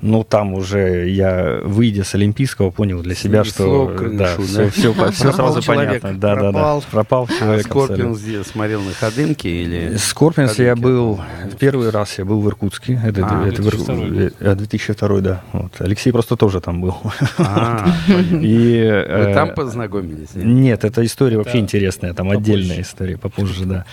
ну, 0.03 0.25
там 0.25 0.53
уже 0.53 1.09
я, 1.09 1.61
выйдя 1.63 2.03
с 2.03 2.13
Олимпийского, 2.13 2.71
понял 2.71 3.01
для 3.01 3.15
себя, 3.15 3.45
что 3.45 3.87
крышу, 3.87 4.17
да, 4.17 4.35
да? 4.35 4.43
Все, 4.43 4.69
все, 4.69 5.11
все 5.11 5.31
сразу 5.31 5.61
человек, 5.61 6.01
понятно. 6.01 6.19
Да, 6.19 6.35
пропал, 6.35 6.79
да, 6.79 6.85
да. 6.85 6.91
Пропал 6.91 7.29
а 7.29 7.39
человек. 7.39 7.65
А 7.65 7.69
Скорпионс 7.69 8.19
где 8.19 8.43
смотрел 8.43 8.81
на 8.81 8.91
Ходынке 8.91 9.49
или? 9.49 9.95
Скорпионс 9.95 10.59
я 10.59 10.75
был 10.75 11.21
первый 11.57 11.89
раз 11.89 12.17
я 12.19 12.25
был 12.25 12.41
в 12.41 12.47
Иркутске. 12.49 12.99
Это, 13.03 13.25
а, 13.25 13.47
это 13.47 13.61
2002, 13.61 14.55
2002 14.55 15.19
да. 15.21 15.41
Вот. 15.53 15.71
Алексей 15.79 16.11
просто 16.11 16.35
тоже 16.35 16.59
там 16.59 16.81
был. 16.81 16.97
А, 17.37 17.87
и, 18.07 18.13
Вы 18.33 19.29
э, 19.29 19.33
там 19.33 19.53
познакомились? 19.53 20.29
Нет, 20.33 20.83
эта 20.83 21.05
история 21.05 21.37
вообще 21.37 21.59
интересная, 21.59 22.13
там 22.13 22.29
отдельная 22.29 22.81
история, 22.81 23.17
попозже, 23.17 23.65
да. 23.65 23.85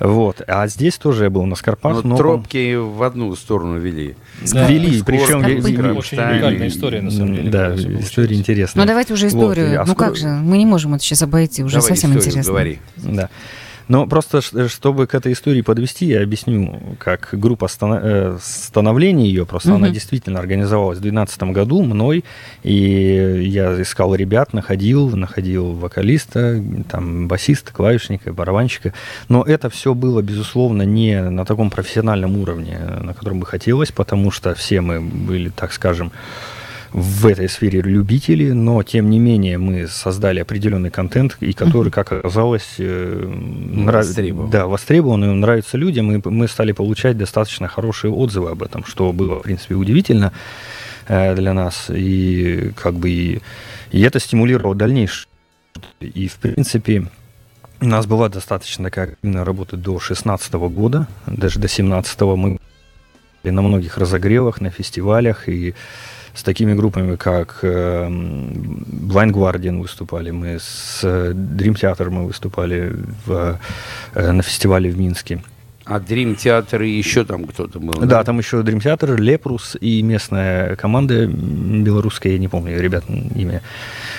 Вот. 0.00 0.42
А 0.48 0.66
здесь 0.66 0.98
тоже 0.98 1.24
я 1.24 1.30
был 1.30 1.44
на 1.46 1.54
Скорпах. 1.54 2.02
Но 2.02 2.16
тропки 2.16 2.74
в 2.74 3.02
одну 3.04 3.34
сторону 3.36 3.78
вели. 3.78 4.16
Вели, 4.40 5.00
причем 5.04 5.51
очень 5.60 6.18
уникальная 6.18 6.68
история, 6.68 7.02
на 7.02 7.10
самом 7.10 7.34
деле. 7.34 7.50
Да, 7.50 7.74
история 7.74 8.36
интересная. 8.36 8.82
Ну, 8.82 8.88
давайте 8.88 9.14
уже 9.14 9.28
историю. 9.28 9.78
Вот, 9.78 9.88
ну, 9.88 9.94
как 9.94 10.16
же, 10.16 10.28
мы 10.28 10.58
не 10.58 10.66
можем 10.66 10.94
это 10.94 11.04
сейчас 11.04 11.22
обойти, 11.22 11.62
уже 11.62 11.76
Давай 11.76 11.88
совсем 11.88 12.14
интересно. 12.14 12.42
говори. 12.42 12.78
Да. 12.96 13.28
Но 13.88 14.06
просто, 14.06 14.40
чтобы 14.68 15.06
к 15.06 15.14
этой 15.14 15.32
истории 15.32 15.62
подвести, 15.62 16.06
я 16.06 16.22
объясню, 16.22 16.80
как 16.98 17.30
группа 17.32 17.68
э, 17.80 18.38
становления 18.40 19.26
ее, 19.26 19.46
просто 19.46 19.70
угу. 19.70 19.76
она 19.76 19.90
действительно 19.90 20.38
организовалась 20.40 20.98
в 20.98 21.02
2012 21.02 21.42
году 21.54 21.82
мной, 21.82 22.24
и 22.62 23.42
я 23.46 23.80
искал 23.80 24.14
ребят, 24.14 24.52
находил, 24.52 25.16
находил 25.16 25.72
вокалиста, 25.72 26.62
там, 26.90 27.28
басиста, 27.28 27.72
клавишника, 27.72 28.32
барабанщика, 28.32 28.92
но 29.28 29.42
это 29.42 29.70
все 29.70 29.94
было, 29.94 30.22
безусловно, 30.22 30.82
не 30.82 31.20
на 31.22 31.44
таком 31.44 31.70
профессиональном 31.70 32.36
уровне, 32.36 32.78
на 33.00 33.14
котором 33.14 33.40
бы 33.40 33.46
хотелось, 33.46 33.92
потому 33.92 34.30
что 34.30 34.54
все 34.54 34.80
мы 34.80 35.00
были, 35.00 35.48
так 35.48 35.72
скажем, 35.72 36.12
в 36.92 37.26
этой 37.26 37.48
сфере 37.48 37.80
любители, 37.80 38.52
но 38.52 38.82
тем 38.82 39.08
не 39.08 39.18
менее 39.18 39.56
мы 39.56 39.86
создали 39.88 40.40
определенный 40.40 40.90
контент, 40.90 41.36
и 41.40 41.52
который, 41.52 41.90
как 41.90 42.12
оказалось, 42.12 42.74
э, 42.78 43.24
востребован. 43.86 44.50
Да, 44.50 44.66
востребован, 44.66 45.24
и 45.24 45.28
он 45.28 45.40
нравится 45.40 45.78
людям, 45.78 46.12
и 46.12 46.28
мы 46.28 46.48
стали 46.48 46.72
получать 46.72 47.16
достаточно 47.16 47.66
хорошие 47.66 48.12
отзывы 48.12 48.50
об 48.50 48.62
этом, 48.62 48.84
что 48.84 49.12
было, 49.12 49.38
в 49.38 49.42
принципе, 49.42 49.74
удивительно 49.74 50.32
э, 51.08 51.34
для 51.34 51.54
нас, 51.54 51.86
и 51.88 52.72
как 52.76 52.94
бы 52.94 53.08
и, 53.08 53.40
и 53.90 54.02
это 54.02 54.20
стимулировало 54.20 54.74
дальнейшее. 54.74 55.28
И, 56.00 56.28
в 56.28 56.34
принципе, 56.36 57.06
у 57.80 57.86
нас 57.86 58.06
была 58.06 58.28
достаточно 58.28 58.84
такая 58.84 59.06
активная 59.06 59.44
работа 59.44 59.76
до 59.76 59.92
2016 59.92 60.52
года, 60.54 61.08
даже 61.26 61.54
до 61.54 61.68
2017 61.68 62.20
мы 62.20 62.58
на 63.44 63.62
многих 63.62 63.98
разогревах, 63.98 64.60
на 64.60 64.70
фестивалях, 64.70 65.48
и 65.48 65.74
с 66.34 66.42
такими 66.42 66.74
группами, 66.74 67.16
как 67.16 67.58
э, 67.62 68.08
Blind 68.08 69.32
Guardian 69.32 69.80
выступали, 69.80 70.30
мы 70.30 70.58
с 70.58 71.00
э, 71.02 71.32
Dream 71.32 71.74
Theater 71.74 72.10
мы 72.10 72.26
выступали 72.26 72.92
в, 73.26 73.58
э, 74.14 74.32
на 74.32 74.42
фестивале 74.42 74.90
в 74.90 74.98
Минске. 74.98 75.42
А 75.84 75.98
Dream 75.98 76.36
Theater 76.36 76.86
и 76.86 76.90
еще 76.90 77.24
там 77.24 77.44
кто-то 77.44 77.80
был? 77.80 77.92
Да, 77.92 78.06
да, 78.06 78.24
там 78.24 78.38
еще 78.38 78.58
Dream 78.58 78.78
Theater, 78.78 79.16
Лепрус 79.16 79.76
и 79.80 80.02
местная 80.02 80.76
команда 80.76 81.26
белорусская, 81.26 82.32
я 82.32 82.38
не 82.38 82.48
помню 82.48 82.80
ребят 82.80 83.04
имя. 83.08 83.62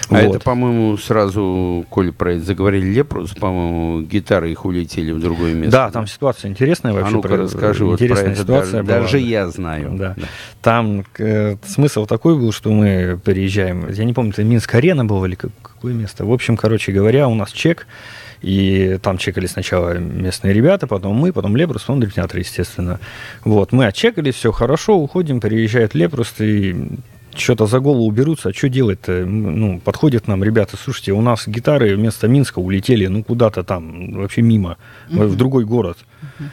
А 0.10 0.16
вот. 0.16 0.36
это, 0.36 0.40
по-моему, 0.40 0.98
сразу, 0.98 1.86
Коль 1.90 2.12
про 2.12 2.34
это 2.34 2.44
заговорили, 2.44 2.86
Лепрус, 2.86 3.32
по-моему, 3.32 4.02
гитары 4.02 4.52
их 4.52 4.66
улетели 4.66 5.12
в 5.12 5.20
другое 5.20 5.54
место. 5.54 5.72
Да, 5.72 5.92
там 5.92 6.08
ситуация 6.08 6.52
интересная 6.52 6.94
вообще. 6.94 7.10
А 7.10 7.16
ну-ка 7.16 7.30
про... 7.30 7.38
расскажи 7.38 7.86
интересная 7.86 8.30
вот 8.30 8.36
про 8.36 8.44
ситуация 8.44 8.80
это, 8.80 8.88
даже, 8.88 9.02
даже 9.04 9.20
я 9.20 9.48
знаю. 9.48 9.92
Да. 9.94 10.16
да. 10.18 10.28
Там 10.62 11.06
э, 11.18 11.56
смысл 11.66 12.06
такой 12.06 12.38
был, 12.38 12.52
что 12.52 12.72
мы 12.72 13.20
переезжаем, 13.24 13.90
я 13.90 14.04
не 14.04 14.14
помню, 14.14 14.32
это 14.32 14.44
Минск-арена 14.44 15.06
был 15.06 15.24
или 15.24 15.36
какое 15.36 15.94
место. 15.94 16.26
В 16.26 16.32
общем, 16.34 16.58
короче 16.58 16.92
говоря, 16.92 17.28
у 17.30 17.36
нас 17.36 17.52
чек, 17.52 17.88
и 18.44 19.00
там 19.02 19.18
чекали 19.18 19.48
сначала 19.48 19.98
местные 19.98 20.54
ребята, 20.54 20.86
потом 20.86 21.16
мы, 21.16 21.32
потом 21.32 21.56
Лебрус, 21.56 21.84
потом 21.84 22.02
Дрипнятор, 22.02 22.38
естественно. 22.40 23.00
Вот, 23.46 23.72
мы 23.72 23.86
отчекали, 23.88 24.32
все 24.32 24.52
хорошо, 24.52 24.98
уходим, 24.98 25.40
приезжает 25.40 25.96
Лебрус, 25.96 26.34
и 26.40 26.90
что-то 27.36 27.66
за 27.66 27.80
голову 27.80 28.12
берутся, 28.12 28.50
а 28.50 28.54
что 28.54 28.70
делать-то? 28.70 29.26
Ну, 29.26 29.80
подходят 29.80 30.28
нам 30.28 30.44
ребята, 30.44 30.78
слушайте, 30.78 31.14
у 31.14 31.22
нас 31.22 31.48
гитары 31.48 31.96
вместо 31.96 32.28
Минска 32.28 32.60
улетели, 32.60 33.08
ну, 33.08 33.24
куда-то 33.24 33.64
там, 33.64 34.12
вообще 34.14 34.42
мимо, 34.42 34.78
uh-huh. 35.10 35.28
в 35.28 35.36
другой 35.38 35.64
город. 35.66 35.98
Uh-huh. 36.22 36.46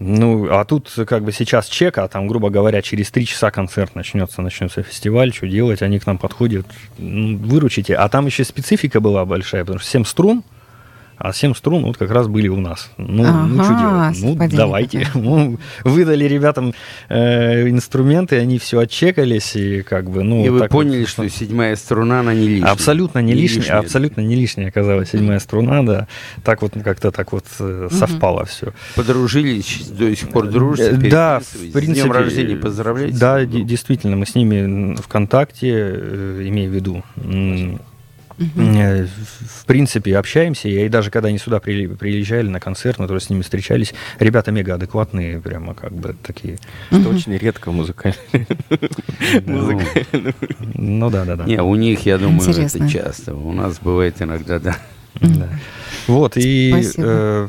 Ну, 0.00 0.48
а 0.50 0.64
тут 0.64 0.90
как 1.06 1.24
бы 1.24 1.32
сейчас 1.32 1.66
чек, 1.66 1.98
а 1.98 2.08
там, 2.08 2.26
грубо 2.26 2.50
говоря, 2.50 2.82
через 2.82 3.10
три 3.10 3.26
часа 3.26 3.50
концерт 3.50 3.94
начнется, 3.94 4.42
начнется 4.42 4.82
фестиваль, 4.82 5.32
что 5.32 5.46
делать, 5.46 5.82
они 5.82 5.98
к 5.98 6.06
нам 6.06 6.18
подходят, 6.18 6.66
ну, 6.98 7.36
выручите. 7.38 7.94
А 7.94 8.08
там 8.08 8.26
еще 8.26 8.44
специфика 8.44 9.00
была 9.00 9.24
большая, 9.24 9.62
потому 9.62 9.78
что 9.78 9.88
7 9.88 10.04
струн, 10.04 10.42
а 11.24 11.32
7 11.32 11.54
струн 11.54 11.84
вот 11.84 11.96
как 11.96 12.10
раз 12.10 12.28
были 12.28 12.48
у 12.48 12.60
нас. 12.60 12.90
Ну, 12.98 13.24
ага, 13.24 13.46
ну 13.46 13.64
что 13.64 13.74
делать? 13.74 14.18
Ну, 14.20 14.56
давайте. 14.56 15.08
Ну, 15.14 15.58
выдали 15.84 16.24
ребятам 16.24 16.74
э, 17.08 17.68
инструменты, 17.70 18.38
они 18.38 18.58
все 18.58 18.80
отчекались, 18.80 19.56
и 19.56 19.80
как 19.80 20.10
бы, 20.10 20.22
ну... 20.22 20.44
И 20.44 20.50
вы 20.50 20.68
поняли, 20.68 21.00
вот, 21.00 21.08
что 21.08 21.28
седьмая 21.30 21.76
струна, 21.76 22.20
она 22.20 22.34
не 22.34 22.46
лишняя. 22.46 22.72
Абсолютно 22.72 23.20
не, 23.20 23.32
не 23.32 23.40
лишняя, 23.40 23.60
лишняя, 23.60 23.78
абсолютно 23.78 24.20
не 24.20 24.34
лишняя 24.34 24.68
оказалась 24.68 25.10
седьмая 25.10 25.38
струна, 25.38 25.82
да. 25.82 26.08
Так 26.42 26.60
вот 26.60 26.74
как-то 26.84 27.10
так 27.10 27.32
вот 27.32 27.46
э, 27.58 27.88
совпало 27.90 28.40
угу. 28.40 28.46
все. 28.46 28.72
Подружились, 28.94 29.88
до 29.88 30.14
сих 30.14 30.28
пор 30.28 30.48
дружите? 30.48 30.90
Э, 30.90 31.10
да, 31.10 31.40
в 31.40 31.72
принципе. 31.72 31.80
С 31.80 32.02
днем 32.02 32.12
рождения 32.12 32.56
поздравляете? 32.56 33.16
Да, 33.16 33.44
действительно, 33.46 34.16
мы 34.16 34.26
с 34.26 34.34
ними 34.34 34.94
ВКонтакте, 34.96 35.70
э, 35.72 36.44
имею 36.48 36.70
в 36.70 36.74
виду, 36.74 37.02
Угу. 38.38 38.48
В 38.48 39.66
принципе, 39.66 40.16
общаемся. 40.16 40.68
И 40.68 40.88
даже 40.88 41.10
когда 41.10 41.28
они 41.28 41.38
сюда 41.38 41.60
приезжали 41.60 42.48
на 42.48 42.60
концерт, 42.60 42.98
мы 42.98 43.06
тоже 43.06 43.20
с 43.20 43.30
ними 43.30 43.42
встречались. 43.42 43.94
Ребята 44.18 44.50
мега 44.50 44.74
адекватные, 44.74 45.40
прямо 45.40 45.74
как 45.74 45.92
бы 45.92 46.16
такие. 46.22 46.58
Что 46.88 47.10
очень 47.10 47.36
редко 47.36 47.70
музыкально. 47.70 48.16
Ну, 49.46 49.80
ну 50.74 51.10
да, 51.10 51.24
да, 51.24 51.36
да. 51.36 51.44
Не, 51.44 51.60
у 51.62 51.74
них, 51.74 52.06
я 52.06 52.18
думаю, 52.18 52.48
это 52.50 52.88
часто. 52.88 53.34
У 53.34 53.52
нас 53.52 53.78
бывает 53.78 54.20
иногда, 54.20 54.58
да. 54.58 54.76
Вот, 56.06 56.36
и 56.36 56.74
э, 56.96 57.48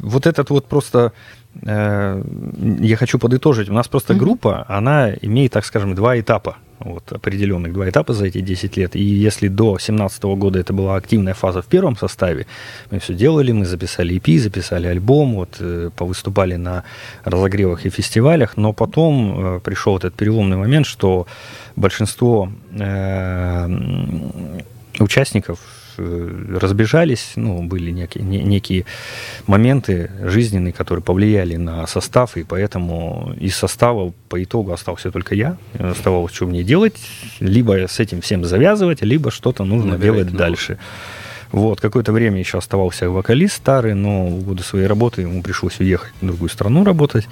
вот 0.00 0.26
этот 0.26 0.50
вот 0.50 0.66
просто 0.66 0.98
э, 1.08 1.41
я 1.60 2.96
хочу 2.96 3.18
подытожить. 3.18 3.68
У 3.68 3.72
нас 3.72 3.88
просто 3.88 4.14
группа, 4.14 4.64
она 4.68 5.12
имеет, 5.22 5.52
так 5.52 5.64
скажем, 5.64 5.94
два 5.94 6.18
этапа 6.18 6.56
вот, 6.84 7.12
определенных 7.12 7.72
два 7.72 7.88
этапа 7.88 8.12
за 8.12 8.26
эти 8.26 8.40
10 8.40 8.76
лет. 8.76 8.96
И 8.96 9.02
если 9.02 9.48
до 9.48 9.70
2017 9.70 10.24
года 10.24 10.58
это 10.58 10.72
была 10.72 10.96
активная 10.96 11.34
фаза 11.34 11.62
в 11.62 11.66
первом 11.66 11.96
составе, 11.96 12.46
мы 12.90 12.98
все 12.98 13.14
делали, 13.14 13.52
мы 13.52 13.64
записали 13.64 14.16
EP, 14.16 14.38
записали 14.38 14.86
альбом, 14.86 15.34
вот, 15.34 15.56
э, 15.60 15.90
повыступали 15.96 16.56
на 16.56 16.84
разогревах 17.24 17.86
и 17.86 17.90
фестивалях, 17.90 18.56
но 18.56 18.72
потом 18.72 19.56
э, 19.56 19.60
пришел 19.60 19.96
этот 19.96 20.14
переломный 20.14 20.56
момент, 20.56 20.86
что 20.86 21.26
большинство 21.76 22.48
э, 22.72 23.68
участников 24.98 25.58
Э, 25.58 25.81
разбежались, 26.58 27.32
ну, 27.36 27.62
были 27.62 27.90
некие, 27.90 28.24
не, 28.24 28.42
некие 28.42 28.84
моменты 29.46 30.10
жизненные, 30.22 30.72
которые 30.72 31.02
повлияли 31.02 31.56
на 31.56 31.86
состав, 31.86 32.36
и 32.36 32.44
поэтому 32.44 33.34
из 33.38 33.56
состава 33.56 34.12
по 34.28 34.42
итогу 34.42 34.72
остался 34.72 35.10
только 35.10 35.34
я. 35.34 35.56
Оставалось, 35.78 36.32
что 36.32 36.46
мне 36.46 36.62
делать, 36.62 36.96
либо 37.40 37.86
с 37.86 38.00
этим 38.00 38.20
всем 38.20 38.44
завязывать, 38.44 39.02
либо 39.02 39.30
что-то 39.30 39.64
нужно 39.64 39.92
Набирать 39.92 40.02
делать 40.02 40.26
новых. 40.26 40.38
дальше. 40.38 40.78
Вот, 41.52 41.82
какое-то 41.82 42.12
время 42.12 42.38
еще 42.38 42.56
оставался 42.56 43.10
вокалист 43.10 43.56
старый, 43.56 43.92
но 43.92 44.26
в 44.26 44.42
годы 44.42 44.62
своей 44.62 44.86
работы 44.86 45.20
ему 45.20 45.42
пришлось 45.42 45.78
уехать 45.80 46.14
в 46.22 46.26
другую 46.26 46.48
страну 46.48 46.82
работать. 46.82 47.28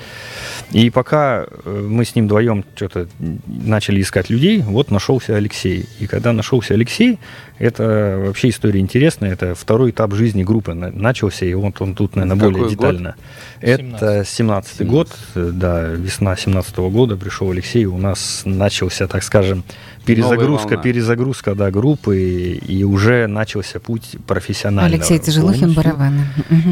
И 0.72 0.90
пока 0.90 1.46
э, 1.64 1.86
мы 1.88 2.04
с 2.04 2.14
ним 2.14 2.26
вдвоем 2.26 2.64
что-то 2.74 3.08
начали 3.46 4.02
искать 4.02 4.28
людей, 4.28 4.60
вот 4.60 4.90
нашелся 4.90 5.36
Алексей. 5.36 5.86
И 6.00 6.06
когда 6.06 6.34
нашелся 6.34 6.74
Алексей, 6.74 7.18
это 7.60 8.22
вообще 8.24 8.48
история 8.48 8.80
интересная. 8.80 9.32
Это 9.32 9.54
второй 9.54 9.90
этап 9.90 10.14
жизни 10.14 10.42
группы 10.42 10.72
начался, 10.72 11.44
и 11.44 11.52
вот 11.52 11.80
он 11.82 11.94
тут, 11.94 12.16
наверное, 12.16 12.38
Какой 12.38 12.52
более 12.52 12.70
детально. 12.70 13.14
Год? 13.60 13.68
Это 13.68 14.20
17-й 14.22 14.84
год, 14.86 15.10
э, 15.34 15.50
да, 15.52 15.88
весна 15.88 16.34
17 16.36 16.78
-го 16.78 16.90
года 16.90 17.18
пришел 17.18 17.50
Алексей, 17.50 17.84
у 17.84 17.98
нас 17.98 18.42
начался, 18.46 19.06
так 19.06 19.22
скажем, 19.22 19.62
перезагрузка, 20.06 20.78
перезагрузка, 20.78 21.54
да, 21.54 21.70
группы, 21.70 22.18
и 22.18 22.82
уже 22.82 23.26
начался 23.26 23.78
путь 23.78 24.16
профессионального. 24.26 24.94
Алексей 24.94 25.18
Тяжелухин, 25.18 25.74
барабаны. 25.74 26.26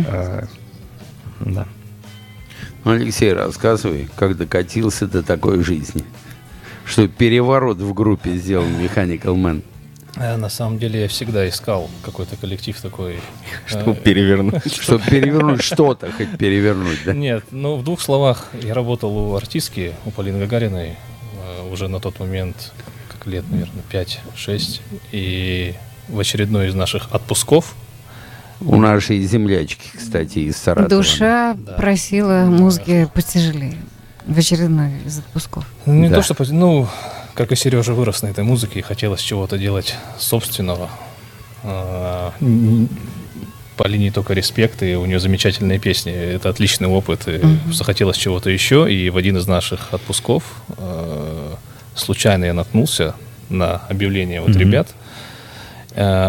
А, 0.08 0.46
да. 1.40 1.66
Ну, 2.84 2.92
Алексей, 2.92 3.34
рассказывай, 3.34 4.08
как 4.16 4.38
докатился 4.38 5.06
до 5.06 5.22
такой 5.22 5.62
жизни. 5.62 6.02
Что 6.86 7.06
переворот 7.08 7.76
в 7.76 7.92
группе 7.92 8.34
сделал 8.36 8.64
Mechanical 8.64 9.34
Man. 9.36 9.62
Э, 10.18 10.36
на 10.36 10.48
самом 10.48 10.78
деле 10.78 11.02
я 11.02 11.08
всегда 11.08 11.48
искал 11.48 11.88
какой-то 12.02 12.36
коллектив 12.36 12.80
такой. 12.80 13.20
Чтобы 13.66 13.92
э, 13.92 13.94
перевернуть. 13.94 14.72
Чтобы 14.80 15.04
перевернуть 15.04 15.62
что-то, 15.62 16.10
хоть 16.12 16.36
перевернуть, 16.36 16.98
да? 17.04 17.12
Нет, 17.12 17.44
ну 17.50 17.76
в 17.76 17.84
двух 17.84 18.00
словах, 18.00 18.48
я 18.62 18.74
работал 18.74 19.16
у 19.16 19.36
артистки, 19.36 19.94
у 20.04 20.10
Полины 20.10 20.38
Гагариной, 20.38 20.96
э, 20.96 21.72
уже 21.72 21.88
на 21.88 22.00
тот 22.00 22.18
момент 22.20 22.72
лет, 23.28 23.44
наверное, 23.50 23.82
5-6. 23.90 24.80
И 25.12 25.74
в 26.08 26.18
очередной 26.18 26.68
из 26.68 26.74
наших 26.74 27.12
отпусков 27.12 27.74
у 28.60 28.76
нашей 28.76 29.22
землячки, 29.22 29.88
кстати, 29.96 30.40
из 30.40 30.56
Саратова. 30.56 30.88
Душа 30.88 31.54
да. 31.54 31.74
просила 31.74 32.44
музыки 32.46 33.08
потяжелее 33.14 33.76
в 34.26 34.36
очередной 34.36 34.92
из 35.06 35.18
отпусков. 35.18 35.64
Ну, 35.86 35.94
не 35.94 36.08
да. 36.08 36.16
то, 36.16 36.22
что... 36.22 36.34
Ну, 36.52 36.88
как 37.38 37.52
и 37.52 37.56
Сережа 37.56 37.94
вырос 37.94 38.22
на 38.22 38.26
этой 38.26 38.42
музыке, 38.42 38.80
и 38.80 38.82
хотелось 38.82 39.20
чего-то 39.20 39.58
делать 39.58 39.94
собственного. 40.18 40.90
А, 41.62 42.32
по 43.76 43.86
линии 43.86 44.10
только 44.10 44.34
респект, 44.34 44.82
и 44.82 44.96
у 44.96 45.06
нее 45.06 45.20
замечательные 45.20 45.78
песни. 45.78 46.12
Это 46.12 46.48
отличный 46.48 46.88
опыт, 46.88 47.28
и 47.28 47.38
mm 47.38 47.72
захотелось 47.72 48.16
чего-то 48.16 48.50
еще. 48.50 48.92
И 48.92 49.08
в 49.08 49.16
один 49.16 49.36
из 49.36 49.46
наших 49.46 49.94
отпусков 49.94 50.42
а, 50.78 51.56
случайно 51.94 52.44
я 52.44 52.54
наткнулся 52.54 53.14
на 53.50 53.82
объявление 53.88 54.40
вот 54.40 54.50
mm-hmm. 54.50 54.58
ребят, 54.58 54.88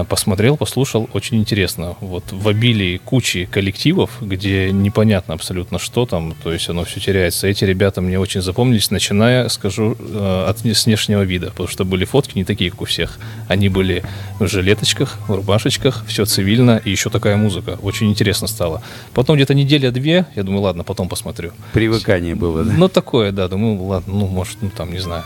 посмотрел, 0.09 0.57
послушал, 0.57 1.09
очень 1.13 1.37
интересно. 1.37 1.95
Вот 2.01 2.23
в 2.31 2.47
обилии 2.47 2.97
кучи 2.97 3.45
коллективов, 3.45 4.11
где 4.21 4.71
непонятно 4.71 5.33
абсолютно 5.33 5.79
что 5.79 6.05
там, 6.05 6.33
то 6.43 6.51
есть 6.51 6.69
оно 6.69 6.85
все 6.85 6.99
теряется. 6.99 7.47
Эти 7.47 7.65
ребята 7.65 8.01
мне 8.01 8.19
очень 8.19 8.41
запомнились, 8.41 8.91
начиная, 8.91 9.47
скажу, 9.49 9.95
э, 9.99 10.45
от 10.47 10.59
с 10.65 10.85
внешнего 10.85 11.21
вида, 11.21 11.51
потому 11.51 11.69
что 11.69 11.85
были 11.85 12.05
фотки 12.05 12.37
не 12.37 12.43
такие, 12.43 12.71
как 12.71 12.81
у 12.81 12.85
всех. 12.85 13.19
Они 13.47 13.69
были 13.69 14.03
в 14.39 14.47
жилеточках, 14.47 15.17
в 15.27 15.33
рубашечках, 15.35 16.03
все 16.07 16.25
цивильно, 16.25 16.81
и 16.83 16.91
еще 16.91 17.09
такая 17.09 17.37
музыка. 17.37 17.77
Очень 17.81 18.09
интересно 18.09 18.47
стало. 18.47 18.81
Потом 19.13 19.35
где-то 19.35 19.53
неделя-две, 19.53 20.25
я 20.35 20.43
думаю, 20.43 20.63
ладно, 20.63 20.83
потом 20.83 21.07
посмотрю. 21.07 21.51
Привыкание 21.73 22.35
было, 22.35 22.63
да? 22.63 22.73
Ну, 22.75 22.87
такое, 22.87 23.31
да, 23.31 23.47
думаю, 23.47 23.81
ладно, 23.83 24.13
ну, 24.13 24.27
может, 24.27 24.57
ну, 24.61 24.69
там, 24.69 24.91
не 24.91 24.99
знаю. 24.99 25.23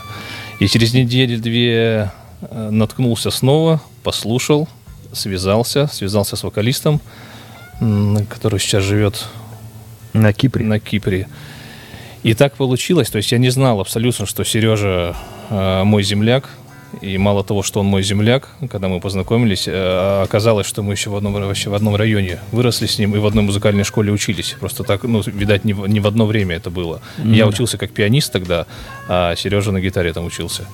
И 0.60 0.68
через 0.68 0.94
неделю-две 0.94 1.84
Э, 1.84 2.08
наткнулся 2.50 3.30
снова, 3.30 3.80
послушал, 4.02 4.68
связался, 5.12 5.86
связался 5.86 6.36
с 6.36 6.42
вокалистом, 6.42 7.00
который 8.28 8.58
сейчас 8.58 8.84
живет 8.84 9.26
на 10.12 10.32
Кипре. 10.32 10.64
На 10.64 10.80
Кипре. 10.80 11.28
И 12.22 12.32
так 12.34 12.54
получилось, 12.54 13.10
то 13.10 13.18
есть 13.18 13.32
я 13.32 13.38
не 13.38 13.50
знал 13.50 13.80
абсолютно, 13.80 14.24
что 14.24 14.44
Сережа 14.44 15.14
э, 15.50 15.84
мой 15.84 16.02
земляк, 16.02 16.48
и 17.02 17.18
мало 17.18 17.44
того, 17.44 17.62
что 17.62 17.80
он 17.80 17.86
мой 17.86 18.02
земляк, 18.02 18.48
когда 18.70 18.88
мы 18.88 18.98
познакомились, 19.00 19.64
э, 19.66 20.22
оказалось, 20.22 20.66
что 20.66 20.82
мы 20.82 20.94
еще 20.94 21.10
в 21.10 21.16
одном, 21.16 21.34
вообще 21.34 21.68
в 21.68 21.74
одном 21.74 21.96
районе 21.96 22.38
выросли 22.50 22.86
с 22.86 22.98
ним 22.98 23.14
и 23.14 23.18
в 23.18 23.26
одной 23.26 23.44
музыкальной 23.44 23.84
школе 23.84 24.10
учились. 24.10 24.56
Просто 24.58 24.84
так, 24.84 25.02
ну, 25.02 25.22
видать, 25.26 25.64
не 25.64 25.74
в, 25.74 25.86
не 25.86 26.00
в 26.00 26.06
одно 26.06 26.24
время 26.24 26.56
это 26.56 26.70
было. 26.70 27.02
Mm-hmm. 27.18 27.34
Я 27.34 27.46
учился 27.46 27.76
как 27.76 27.90
пианист 27.90 28.32
тогда, 28.32 28.66
а 29.06 29.34
Сережа 29.36 29.72
на 29.72 29.80
гитаре 29.80 30.12
там 30.12 30.24
учился. 30.24 30.66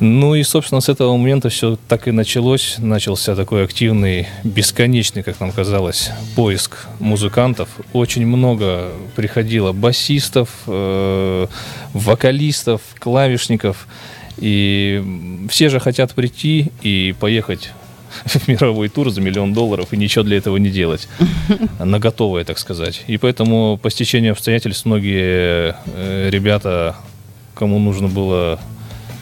Ну 0.00 0.36
и, 0.36 0.44
собственно, 0.44 0.80
с 0.80 0.88
этого 0.88 1.16
момента 1.16 1.48
все 1.48 1.76
так 1.88 2.06
и 2.06 2.12
началось. 2.12 2.76
Начался 2.78 3.34
такой 3.34 3.64
активный, 3.64 4.28
бесконечный, 4.44 5.24
как 5.24 5.40
нам 5.40 5.50
казалось, 5.50 6.10
поиск 6.36 6.86
музыкантов. 7.00 7.68
Очень 7.92 8.26
много 8.26 8.92
приходило 9.16 9.72
басистов, 9.72 10.50
э, 10.66 11.46
вокалистов, 11.94 12.80
клавишников. 13.00 13.88
И 14.36 15.02
все 15.50 15.68
же 15.68 15.80
хотят 15.80 16.14
прийти 16.14 16.70
и 16.82 17.12
поехать 17.18 17.72
в 18.24 18.46
мировой 18.46 18.88
тур 18.88 19.10
за 19.10 19.20
миллион 19.20 19.52
долларов 19.52 19.92
и 19.92 19.96
ничего 19.96 20.22
для 20.22 20.36
этого 20.36 20.58
не 20.58 20.70
делать. 20.70 21.08
На 21.80 21.98
готовое, 21.98 22.44
так 22.44 22.60
сказать. 22.60 23.02
И 23.08 23.16
поэтому 23.16 23.80
по 23.82 23.90
стечению 23.90 24.32
обстоятельств 24.32 24.84
многие 24.84 25.74
э, 25.86 26.30
ребята, 26.30 26.94
кому 27.54 27.80
нужно 27.80 28.06
было 28.06 28.60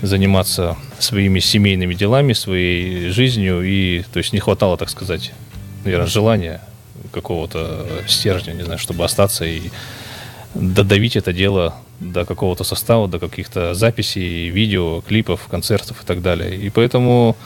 заниматься 0.06 0.76
своими 0.98 1.40
семейными 1.40 1.94
делами, 1.94 2.32
своей 2.32 3.10
жизнью, 3.10 3.62
и 3.62 4.02
то 4.12 4.18
есть 4.18 4.32
не 4.32 4.40
хватало, 4.40 4.76
так 4.76 4.90
сказать, 4.90 5.32
наверное, 5.84 6.06
желания 6.06 6.60
какого-то 7.12 7.86
стержня, 8.06 8.52
не 8.52 8.62
знаю, 8.62 8.78
чтобы 8.78 9.04
остаться 9.04 9.44
и 9.44 9.70
додавить 10.54 11.16
это 11.16 11.32
дело 11.32 11.74
до 12.00 12.24
какого-то 12.24 12.64
состава, 12.64 13.08
до 13.08 13.18
каких-то 13.18 13.74
записей, 13.74 14.48
видео, 14.48 15.00
клипов, 15.00 15.46
концертов 15.50 16.02
и 16.02 16.06
так 16.06 16.22
далее. 16.22 16.56
И 16.56 16.70
поэтому 16.70 17.36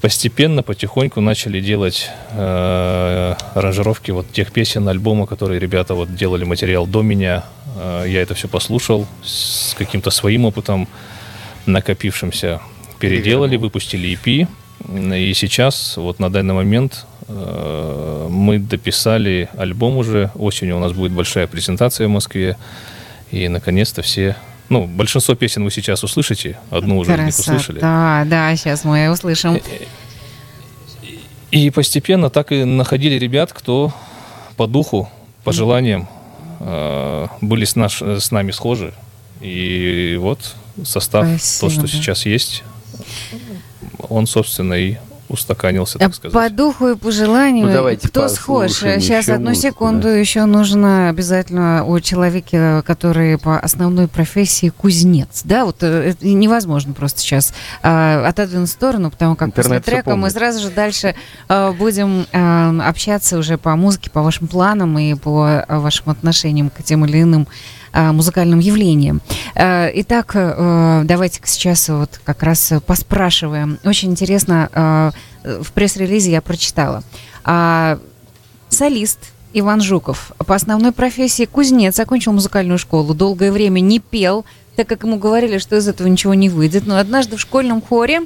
постепенно, 0.00 0.62
потихоньку 0.62 1.20
начали 1.20 1.60
делать 1.60 2.10
э, 2.30 3.34
аранжировки 3.54 4.10
вот 4.10 4.30
тех 4.32 4.52
песен, 4.52 4.88
альбома, 4.88 5.26
которые 5.26 5.60
ребята 5.60 5.94
вот 5.94 6.14
делали 6.14 6.44
материал 6.44 6.86
до 6.86 7.02
меня. 7.02 7.44
Э, 7.76 8.04
я 8.06 8.22
это 8.22 8.34
все 8.34 8.48
послушал 8.48 9.06
с 9.22 9.74
каким-то 9.78 10.10
своим 10.10 10.44
опытом 10.44 10.88
накопившимся 11.68 12.60
переделали, 12.98 13.56
выпустили 13.56 14.18
EP. 14.18 14.48
И 15.16 15.34
сейчас, 15.34 15.96
вот 15.96 16.18
на 16.18 16.30
данный 16.30 16.54
момент, 16.54 17.06
э, 17.26 18.26
мы 18.30 18.58
дописали 18.58 19.48
альбом 19.56 19.96
уже. 19.96 20.30
Осенью 20.34 20.76
у 20.76 20.80
нас 20.80 20.92
будет 20.92 21.12
большая 21.12 21.46
презентация 21.46 22.06
в 22.06 22.10
Москве. 22.10 22.56
И, 23.30 23.48
наконец-то, 23.48 24.02
все... 24.02 24.36
Ну, 24.68 24.86
большинство 24.86 25.34
песен 25.34 25.64
вы 25.64 25.70
сейчас 25.70 26.04
услышите. 26.04 26.58
Одну 26.70 26.98
уже 26.98 27.16
не 27.16 27.28
услышали. 27.28 27.80
Да, 27.80 28.24
да, 28.26 28.54
сейчас 28.56 28.84
мы 28.84 29.10
услышим. 29.10 29.54
Э, 29.54 29.60
и 31.50 31.70
постепенно 31.70 32.30
так 32.30 32.52
и 32.52 32.64
находили 32.64 33.18
ребят, 33.18 33.52
кто 33.52 33.92
по 34.56 34.66
духу, 34.66 35.08
по 35.44 35.52
желаниям 35.52 36.08
э, 36.60 37.26
были 37.40 37.64
с, 37.64 37.74
наш, 37.74 38.02
с 38.02 38.30
нами 38.30 38.50
схожи. 38.50 38.92
И 39.40 40.16
вот 40.20 40.54
состав, 40.84 41.26
Спасибо. 41.26 41.60
то, 41.60 41.78
что 41.78 41.86
сейчас 41.88 42.26
есть, 42.26 42.64
он, 44.08 44.26
собственно, 44.26 44.74
и 44.74 44.96
устаканился, 45.28 45.98
так 45.98 46.14
сказать. 46.14 46.32
По 46.32 46.48
духу 46.54 46.88
и 46.88 46.96
по 46.96 47.12
желанию, 47.12 47.66
Ну, 47.66 47.72
давайте 47.72 48.08
кто 48.08 48.28
схож? 48.28 48.72
Сейчас 48.72 49.24
еще 49.24 49.32
одну 49.34 49.50
музыку, 49.50 49.68
секунду, 49.68 50.02
да. 50.04 50.16
еще 50.16 50.44
нужно 50.46 51.10
обязательно 51.10 51.84
у 51.84 52.00
человека, 52.00 52.82
который 52.86 53.38
по 53.38 53.58
основной 53.58 54.08
профессии 54.08 54.70
кузнец. 54.70 55.42
Да, 55.44 55.64
вот 55.64 55.82
это 55.82 56.26
невозможно 56.26 56.94
просто 56.94 57.20
сейчас 57.20 57.52
а, 57.82 58.26
отодвинуть 58.26 58.70
в 58.70 58.72
сторону, 58.72 59.10
потому 59.10 59.36
как 59.36 59.48
Интернет 59.48 59.84
после 59.84 59.96
трека 59.96 60.16
мы 60.16 60.30
сразу 60.30 60.60
же 60.60 60.70
дальше 60.70 61.14
а, 61.48 61.72
будем 61.72 62.26
а, 62.32 62.88
общаться 62.88 63.38
уже 63.38 63.58
по 63.58 63.76
музыке, 63.76 64.10
по 64.10 64.22
вашим 64.22 64.48
планам 64.48 64.98
и 64.98 65.14
по 65.14 65.64
а, 65.68 65.78
вашим 65.78 66.10
отношениям 66.10 66.70
к 66.70 66.82
тем 66.82 67.04
или 67.04 67.22
иным 67.22 67.46
а, 67.48 67.77
музыкальным 67.92 68.58
явлениям. 68.58 69.20
Э, 69.54 69.90
Итак, 69.94 70.32
э, 70.34 71.02
давайте 71.04 71.40
сейчас 71.44 71.88
вот 71.88 72.20
как 72.24 72.42
раз 72.42 72.72
поспрашиваем. 72.86 73.78
Очень 73.84 74.10
интересно, 74.10 75.12
э, 75.44 75.60
в 75.62 75.72
пресс-релизе 75.72 76.30
я 76.30 76.42
прочитала. 76.42 77.02
А, 77.44 77.98
Солист 78.68 79.18
Иван 79.52 79.80
Жуков 79.80 80.32
по 80.46 80.54
основной 80.54 80.92
профессии 80.92 81.44
кузнец, 81.46 81.98
окончил 81.98 82.32
музыкальную 82.32 82.78
школу, 82.78 83.14
долгое 83.14 83.50
время 83.50 83.80
не 83.80 83.98
пел, 83.98 84.44
так 84.76 84.86
как 84.86 85.02
ему 85.02 85.18
говорили, 85.18 85.58
что 85.58 85.76
из 85.76 85.88
этого 85.88 86.06
ничего 86.06 86.34
не 86.34 86.48
выйдет. 86.48 86.86
Но 86.86 86.98
однажды 86.98 87.36
в 87.36 87.40
школьном 87.40 87.80
хоре 87.80 88.20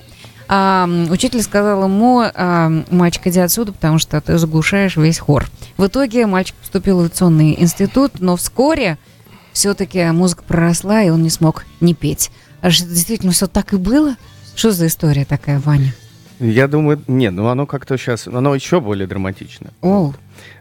а, 0.48 0.88
учитель 1.10 1.42
сказал 1.42 1.84
ему, 1.84 2.22
а, 2.22 2.70
мальчик, 2.90 3.26
иди 3.28 3.40
отсюда, 3.40 3.72
потому 3.72 3.98
что 3.98 4.20
ты 4.20 4.36
заглушаешь 4.36 4.96
весь 4.96 5.18
хор. 5.18 5.46
В 5.76 5.86
итоге 5.86 6.26
мальчик 6.26 6.56
поступил 6.56 6.98
в 6.98 7.00
авиационный 7.00 7.54
институт, 7.58 8.20
но 8.20 8.36
вскоре 8.36 8.98
все-таки 9.52 10.04
музыка 10.10 10.42
проросла, 10.46 11.02
и 11.02 11.10
он 11.10 11.22
не 11.22 11.30
смог 11.30 11.64
не 11.80 11.94
петь. 11.94 12.30
А 12.60 12.70
что, 12.70 12.86
действительно 12.86 13.32
все 13.32 13.46
так 13.46 13.72
и 13.72 13.76
было? 13.76 14.16
Что 14.54 14.70
за 14.70 14.86
история 14.86 15.24
такая, 15.24 15.58
Ваня? 15.58 15.94
Я 16.38 16.66
думаю, 16.66 17.00
нет, 17.06 17.32
ну 17.34 17.46
оно 17.46 17.66
как-то 17.66 17.96
сейчас, 17.96 18.26
оно 18.26 18.54
еще 18.54 18.80
более 18.80 19.06
драматично. 19.06 19.70
О, 19.80 20.12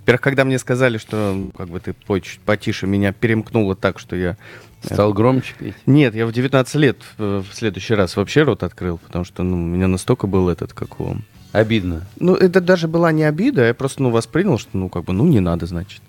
Во-первых, 0.02 0.22
когда 0.22 0.46
мне 0.46 0.60
сказали, 0.60 0.98
что 0.98 1.50
как 1.58 1.70
бы 1.70 1.80
ты 1.80 1.94
пой 1.94 2.22
чуть 2.22 2.40
потише, 2.42 2.86
меня 2.86 3.14
перемкнуло 3.14 3.76
так, 3.76 3.98
что 4.00 4.16
я... 4.16 4.38
Стал 4.84 5.14
громче 5.14 5.54
петь. 5.60 5.76
Нет, 5.86 6.16
я 6.16 6.26
в 6.26 6.32
19 6.32 6.76
лет 6.76 6.98
э, 7.20 7.44
в 7.48 7.56
следующий 7.56 7.94
раз 7.94 8.16
вообще 8.16 8.42
рот 8.42 8.64
открыл, 8.64 8.98
потому 8.98 9.26
что 9.26 9.44
ну, 9.44 9.56
у 9.56 9.60
меня 9.60 9.88
настолько 9.88 10.26
был 10.26 10.50
этот, 10.50 10.74
как 10.74 11.00
его... 11.00 11.18
Обидно. 11.52 12.08
Ну, 12.20 12.34
это 12.34 12.62
даже 12.62 12.88
была 12.88 13.12
не 13.12 13.24
обида, 13.24 13.68
я 13.68 13.74
просто, 13.76 14.02
ну, 14.02 14.10
воспринял, 14.10 14.58
что, 14.58 14.70
ну, 14.74 14.90
как 14.90 15.04
бы, 15.04 15.14
ну, 15.14 15.26
не 15.28 15.40
надо, 15.40 15.68
значит. 15.68 16.02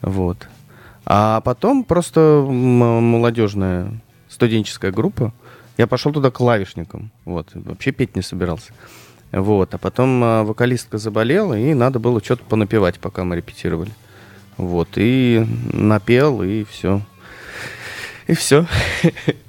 Вот. 0.00 0.46
А 1.06 1.40
потом 1.42 1.84
просто 1.84 2.44
молодежная 2.48 3.92
студенческая 4.28 4.90
группа, 4.90 5.32
я 5.76 5.86
пошел 5.86 6.12
туда 6.12 6.30
клавишником, 6.30 7.10
вот, 7.24 7.50
вообще 7.54 7.90
петь 7.92 8.16
не 8.16 8.22
собирался. 8.22 8.72
Вот, 9.32 9.74
а 9.74 9.78
потом 9.78 10.22
а, 10.22 10.44
вокалистка 10.44 10.96
заболела, 10.98 11.58
и 11.58 11.74
надо 11.74 11.98
было 11.98 12.22
что-то 12.22 12.44
понапевать, 12.44 13.00
пока 13.00 13.24
мы 13.24 13.34
репетировали. 13.36 13.90
Вот, 14.56 14.90
и 14.94 15.44
напел, 15.72 16.42
и 16.42 16.62
все. 16.64 17.00
И 18.28 18.34
все. 18.34 18.66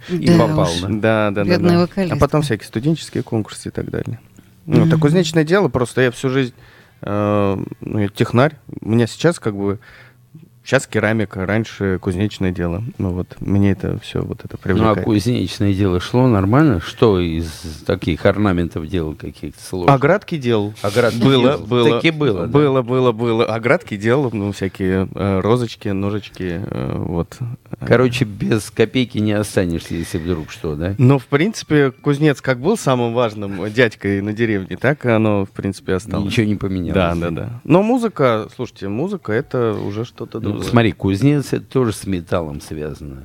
И 0.10 0.28
Да 0.28 0.40
попал, 0.48 0.72
уж. 0.72 0.82
да? 0.82 0.88
Да, 0.90 1.32
да, 1.32 1.44
да, 1.46 1.58
да. 1.60 1.80
вокалистка. 1.82 2.16
А 2.16 2.20
потом 2.20 2.42
всякие 2.42 2.68
студенческие 2.68 3.22
конкурсы 3.24 3.70
и 3.70 3.72
так 3.72 3.90
далее. 3.92 4.20
Ну, 4.66 4.78
Мгм. 4.80 4.88
это 4.88 4.98
кузнечное 4.98 5.44
дело, 5.44 5.68
просто 5.70 6.02
я 6.02 6.12
всю 6.12 6.30
жизнь 6.30 6.54
э, 7.02 7.58
ну, 7.82 8.00
я 8.00 8.08
технарь. 8.10 8.56
У 8.82 8.90
меня 8.90 9.06
сейчас 9.06 9.40
как 9.40 9.56
бы 9.56 9.80
сейчас 10.66 10.88
керамика, 10.88 11.46
раньше 11.46 12.00
кузнечное 12.00 12.52
дело. 12.52 12.84
Ну 12.98 13.12
вот, 13.12 13.36
мне 13.40 13.72
это 13.72 14.00
все 14.00 14.22
вот 14.22 14.40
это 14.44 14.54
Ну, 14.54 14.58
а 14.60 14.64
привлекает. 14.64 15.06
кузнечное 15.06 15.74
дело 15.74 16.00
шло 16.00 16.28
нормально? 16.28 16.82
Что 16.82 17.20
из 17.20 17.50
таких 17.86 18.26
орнаментов 18.26 18.88
делал 18.88 19.14
каких-то 19.14 19.62
сложных? 19.64 19.96
Оградки 19.96 20.38
делал. 20.38 20.74
Оградки 20.82 21.22
было, 21.22 21.42
делал. 21.54 21.60
было. 21.68 21.90
Таки 21.98 22.12
было, 22.12 22.42
да? 22.42 22.48
Было, 22.48 22.82
было, 22.82 23.12
было. 23.12 23.46
Оградки 23.46 23.96
делал, 23.96 24.32
ну, 24.34 24.52
всякие 24.52 25.08
э, 25.14 25.40
розочки, 25.42 25.90
ножички, 25.90 26.62
э, 26.66 26.96
вот. 26.98 27.38
Короче, 27.86 28.26
без 28.26 28.72
копейки 28.72 29.20
не 29.20 29.34
останешься, 29.34 29.94
если 29.94 30.18
вдруг 30.18 30.50
что, 30.50 30.76
да? 30.76 30.96
Ну, 30.98 31.20
в 31.20 31.26
принципе, 31.28 31.92
кузнец 31.92 32.42
как 32.42 32.60
был 32.60 32.78
самым 32.78 33.14
важным 33.14 33.72
дядькой 33.72 34.22
на 34.22 34.34
деревне, 34.34 34.78
так 34.78 35.06
и 35.06 35.10
оно, 35.10 35.46
в 35.46 35.52
принципе, 35.52 35.94
осталось. 35.94 36.26
Ничего 36.26 36.48
не 36.48 36.56
поменялось. 36.56 36.96
Да, 36.96 37.16
да, 37.16 37.30
да. 37.30 37.50
Но 37.64 37.84
музыка, 37.84 38.48
слушайте, 38.56 38.88
музыка 38.88 39.32
это 39.32 39.74
уже 39.74 40.06
что-то 40.06 40.40
Ну, 40.58 40.64
смотри, 40.64 40.92
кузнец 40.92 41.54
это 41.54 41.66
тоже 41.66 41.94
с 41.94 42.06
металлом 42.06 42.62
связано. 42.62 43.24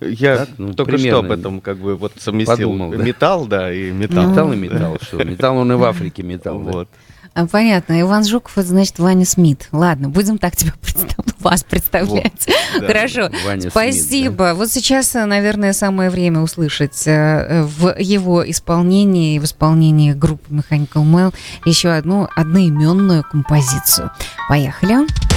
Я 0.00 0.36
так, 0.38 0.48
ну, 0.58 0.74
только 0.74 0.96
что 0.96 1.18
об 1.18 1.30
этом 1.30 1.60
как 1.60 1.78
бы 1.78 1.96
вот 1.96 2.12
совместил. 2.18 2.56
подумал, 2.56 2.90
да. 2.92 2.98
Металл, 2.98 3.46
да, 3.46 3.72
и 3.72 3.90
металл. 3.90 4.30
Металл 4.30 4.52
и 4.52 4.56
металл, 4.56 4.96
что? 5.02 5.16
Металл 5.24 5.56
он 5.58 5.72
и 5.72 5.74
в 5.74 5.84
Африке 5.84 6.22
металл. 6.22 6.60
да. 6.60 6.72
Вот. 6.72 6.88
А, 7.34 7.46
Понятно. 7.46 8.00
Иван 8.00 8.24
Жуков, 8.24 8.58
это 8.58 8.68
значит 8.68 8.98
Ваня 8.98 9.24
Смит. 9.24 9.68
Ладно, 9.70 10.08
будем 10.08 10.38
так 10.38 10.56
тебя 10.56 10.72
представ- 10.80 11.24
вас 11.40 11.62
представлять. 11.62 12.48
да. 12.80 12.86
Хорошо. 12.86 13.30
Ваня 13.44 13.60
Смит, 13.62 13.70
Спасибо. 13.72 14.52
Вот 14.56 14.70
сейчас, 14.70 15.14
э, 15.14 15.24
наверное, 15.24 15.72
самое 15.72 16.10
время 16.10 16.40
услышать 16.40 17.00
э, 17.06 17.62
в 17.62 17.96
его 17.98 18.48
исполнении 18.48 19.36
и 19.36 19.38
в 19.38 19.44
исполнении 19.44 20.12
группы 20.12 20.52
Mechanical 20.52 21.04
Mel 21.04 21.34
еще 21.64 21.90
одну 21.90 22.28
одноименную 22.34 23.22
композицию. 23.22 24.10
Поехали. 24.48 24.88
Trailing 24.88 25.27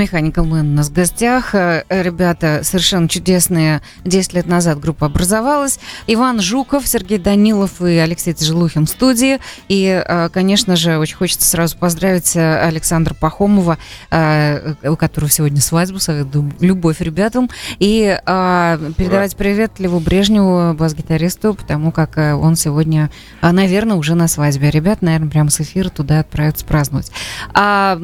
Mechanical 0.00 0.44
Man 0.44 0.60
у 0.60 0.74
нас 0.76 0.88
в 0.88 0.92
гостях. 0.92 1.54
Э, 1.54 1.84
Ребята 1.88 2.60
совершенно 2.62 3.08
чудесные. 3.08 3.82
10 4.04 4.32
лет 4.34 4.46
назад 4.46 4.80
группа 4.80 5.06
образовалась. 5.06 5.78
Иван 6.06 6.40
Жуков, 6.40 6.86
Сергей 6.86 7.18
Данилов 7.18 7.82
и 7.82 7.96
Алексей 7.96 8.32
Тяжелухин 8.32 8.86
в 8.86 8.90
студии. 8.90 9.38
И, 9.68 10.02
э, 10.06 10.28
конечно 10.30 10.76
же, 10.76 10.98
очень 10.98 11.16
хочется 11.16 11.46
сразу 11.46 11.76
поздравить 11.76 12.34
э, 12.34 12.60
Александра 12.62 13.14
Пахомова, 13.14 13.78
у 14.10 14.96
которого 14.96 15.30
сегодня 15.30 15.60
свадьба. 15.60 15.98
Советую 15.98 16.52
любовь 16.60 17.00
ребятам. 17.00 17.50
И 17.78 18.18
передавать 18.26 19.36
привет 19.36 19.78
Леву 19.78 20.00
Брежневу, 20.00 20.74
бас-гитаристу, 20.74 21.54
потому 21.54 21.92
как 21.92 22.16
он 22.16 22.56
сегодня, 22.56 23.10
э, 23.42 23.50
наверное, 23.50 23.96
уже 23.96 24.14
на 24.14 24.28
свадьбе. 24.28 24.70
Ребят, 24.70 25.02
наверное, 25.02 25.30
прямо 25.30 25.50
с 25.50 25.60
эфира 25.60 25.88
туда 25.88 26.20
отправятся 26.20 26.64
праздновать. 26.64 27.10
А, 27.52 27.98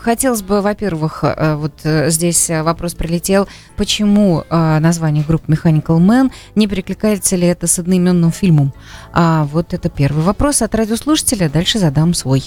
хотелось 0.00 0.42
бы, 0.42 0.60
во-первых, 0.60 1.24
вот 1.56 1.72
э, 1.84 2.10
здесь 2.10 2.50
э, 2.50 2.62
вопрос 2.62 2.94
прилетел, 2.94 3.48
почему 3.76 4.44
э, 4.48 4.78
название 4.78 5.24
группы 5.26 5.52
Mechanical 5.52 5.98
Man, 5.98 6.30
не 6.54 6.66
перекликается 6.66 7.36
ли 7.36 7.46
это 7.46 7.66
с 7.66 7.78
одноименным 7.78 8.30
фильмом? 8.30 8.72
А, 9.12 9.44
вот 9.44 9.72
это 9.72 9.88
первый 9.88 10.22
вопрос 10.22 10.62
от 10.62 10.74
радиослушателя, 10.74 11.48
дальше 11.48 11.78
задам 11.78 12.14
свой. 12.14 12.44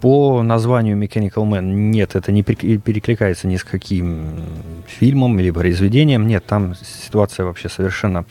По 0.00 0.42
названию 0.42 0.96
Mechanical 0.98 1.44
Man 1.48 1.62
нет, 1.62 2.16
это 2.16 2.30
не 2.30 2.42
перек- 2.42 2.78
перекликается 2.78 3.46
ни 3.48 3.56
с 3.56 3.64
каким 3.64 4.40
фильмом 4.86 5.38
или 5.40 5.50
произведением. 5.50 6.26
Нет, 6.26 6.44
там 6.44 6.74
ситуация 6.74 7.46
вообще 7.46 7.68
совершенно 7.68 8.26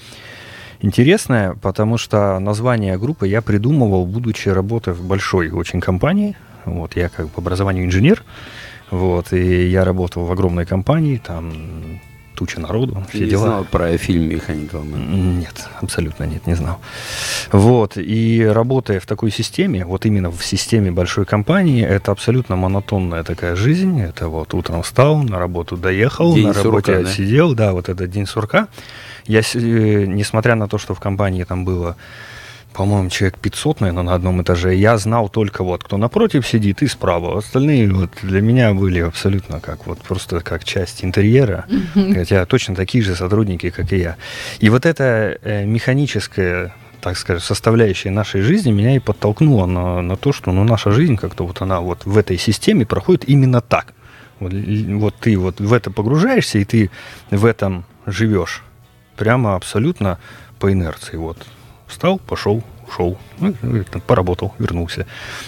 интересная, 0.82 1.56
потому 1.56 1.98
что 1.98 2.38
название 2.40 2.98
группы 2.98 3.28
я 3.28 3.42
придумывал, 3.42 4.06
будучи 4.06 4.50
работая 4.50 4.94
в 4.94 5.04
большой 5.04 5.50
очень 5.50 5.82
компании. 5.82 6.36
Вот, 6.66 6.96
я 6.96 7.10
как 7.10 7.30
по 7.30 7.42
образованию 7.42 7.86
инженер, 7.86 8.24
вот, 8.92 9.34
и 9.34 9.68
я 9.68 9.84
работал 9.84 10.26
в 10.26 10.32
огромной 10.32 10.66
компании, 10.66 11.18
там 11.18 11.54
туча 12.36 12.60
народу, 12.60 13.04
все 13.10 13.20
Не 13.24 13.30
дела. 13.30 13.48
знал 13.48 13.66
про 13.66 13.98
фильм 13.98 14.30
Man. 14.30 15.38
Нет, 15.40 15.68
абсолютно 15.82 16.26
нет, 16.26 16.46
не 16.48 16.54
знал. 16.56 16.80
Вот, 17.52 17.98
и 17.98 18.44
работая 18.46 19.00
в 19.00 19.06
такой 19.06 19.32
системе, 19.32 19.86
вот 19.86 20.06
именно 20.06 20.30
в 20.30 20.44
системе 20.44 20.92
большой 20.92 21.26
компании, 21.26 21.84
это 21.84 22.12
абсолютно 22.12 22.56
монотонная 22.56 23.24
такая 23.24 23.56
жизнь. 23.56 24.00
Это 24.00 24.28
вот 24.28 24.54
утром 24.54 24.84
встал, 24.84 25.24
на 25.24 25.40
работу 25.40 25.78
доехал, 25.78 26.36
День 26.36 26.48
на 26.48 26.54
работе 26.54 26.94
сурка, 26.94 27.04
да? 27.04 27.10
сидел, 27.10 27.56
да, 27.56 27.74
вот 27.74 27.90
этот 27.90 28.12
день 28.12 28.26
сурка. 28.26 28.68
Я, 29.26 29.40
э, 29.40 30.06
несмотря 30.06 30.56
на 30.56 30.68
то, 30.68 30.78
что 30.78 30.94
в 30.94 31.00
компании 31.00 31.44
там 31.44 31.66
было 31.66 31.96
по-моему, 32.76 33.10
человек 33.10 33.40
500, 33.40 33.80
наверное, 33.80 34.04
на 34.04 34.14
одном 34.16 34.42
этаже. 34.42 34.76
Я 34.76 34.98
знал 34.98 35.30
только 35.30 35.64
вот, 35.64 35.86
кто 35.86 35.96
напротив 35.96 36.46
сидит 36.46 36.82
и 36.82 36.88
справа. 36.88 37.38
Остальные 37.38 37.90
вот 37.90 38.12
для 38.22 38.42
меня 38.42 38.74
были 38.74 39.00
абсолютно 39.00 39.62
как 39.62 39.88
вот 39.88 40.00
просто 40.00 40.42
как 40.42 40.66
часть 40.66 41.04
интерьера, 41.06 41.66
хотя 42.14 42.46
точно 42.46 42.76
такие 42.76 43.02
же 43.02 43.16
сотрудники, 43.16 43.70
как 43.70 43.94
и 43.94 43.98
я. 43.98 44.18
И 44.60 44.70
вот 44.70 44.86
эта 44.86 45.38
э, 45.42 45.66
механическая 45.66 46.76
так 47.00 47.18
скажем, 47.18 47.42
составляющая 47.42 48.10
нашей 48.10 48.42
жизни 48.42 48.72
меня 48.72 48.96
и 48.96 49.00
подтолкнула 49.00 49.68
на, 49.68 50.02
на 50.02 50.16
то, 50.18 50.34
что 50.34 50.52
ну, 50.52 50.64
наша 50.64 50.92
жизнь 50.92 51.18
как-то 51.18 51.46
вот 51.46 51.62
она 51.62 51.80
вот 51.80 52.06
в 52.06 52.18
этой 52.18 52.38
системе 52.38 52.86
проходит 52.86 53.30
именно 53.30 53.62
так. 53.62 53.94
Вот, 54.40 54.52
вот 54.52 55.16
ты 55.16 55.38
вот 55.38 55.62
в 55.62 55.72
это 55.72 55.92
погружаешься, 55.92 56.58
и 56.58 56.66
ты 56.66 56.90
в 57.30 57.46
этом 57.46 57.86
живешь. 58.06 58.64
Прямо 59.16 59.56
абсолютно 59.56 60.20
по 60.60 60.74
инерции. 60.74 61.16
Вот. 61.16 61.38
Встал, 61.96 62.20
пошел, 62.20 62.62
ушел, 62.90 63.18
ну, 63.40 63.54
поработал, 64.06 64.54
вернулся. 64.60 65.06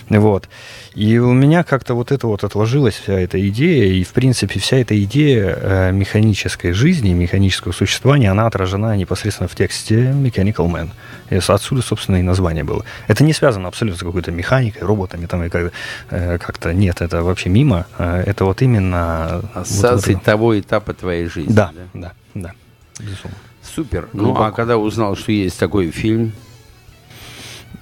Вот. 0.08 0.48
И 0.96 1.18
у 1.18 1.34
меня 1.34 1.66
как-то 1.66 1.94
вот 1.94 2.14
это 2.14 2.26
вот 2.26 2.46
отложилась 2.46 2.96
вся 2.96 3.20
эта 3.20 3.38
идея, 3.50 3.92
и, 3.92 4.02
в 4.06 4.14
принципе, 4.14 4.58
вся 4.62 4.78
эта 4.78 4.98
идея 5.04 5.58
э, 5.62 5.92
механической 5.92 6.72
жизни, 6.72 7.12
механического 7.12 7.74
существования, 7.74 8.32
она 8.32 8.48
отражена 8.48 8.96
непосредственно 8.96 9.50
в 9.50 9.56
тексте 9.56 9.96
Mechanical 10.12 10.70
Man. 10.72 10.90
И 11.30 11.42
с- 11.42 11.50
отсюда, 11.50 11.82
собственно, 11.82 12.16
и 12.16 12.22
название 12.22 12.64
было. 12.64 12.86
Это 13.10 13.26
не 13.26 13.34
связано 13.34 13.68
абсолютно 13.68 13.98
с 14.00 14.04
какой-то 14.04 14.32
механикой, 14.32 14.84
роботами 14.84 15.26
там 15.26 15.44
и 15.44 15.50
э, 15.50 16.38
как-то 16.38 16.74
нет, 16.74 17.02
это 17.02 17.24
вообще 17.24 17.50
мимо. 17.50 17.88
Э, 17.98 18.24
Это 18.26 18.46
вот 18.46 18.62
именно... 18.62 19.42
вот 19.54 19.64
Ассоциация 19.64 20.14
вот- 20.16 20.24
того 20.24 20.58
этапа 20.58 20.94
твоей 20.94 21.26
жизни. 21.28 21.52
да, 21.52 21.72
да, 21.94 22.14
да, 22.36 22.54
безусловно. 23.02 23.38
Супер. 23.74 24.10
Ну, 24.14 24.24
Глубоко. 24.26 24.44
а 24.46 24.52
когда 24.52 24.78
узнал, 24.78 25.16
что 25.16 25.32
есть 25.32 25.60
такой 25.60 25.92
фильм, 25.92 26.32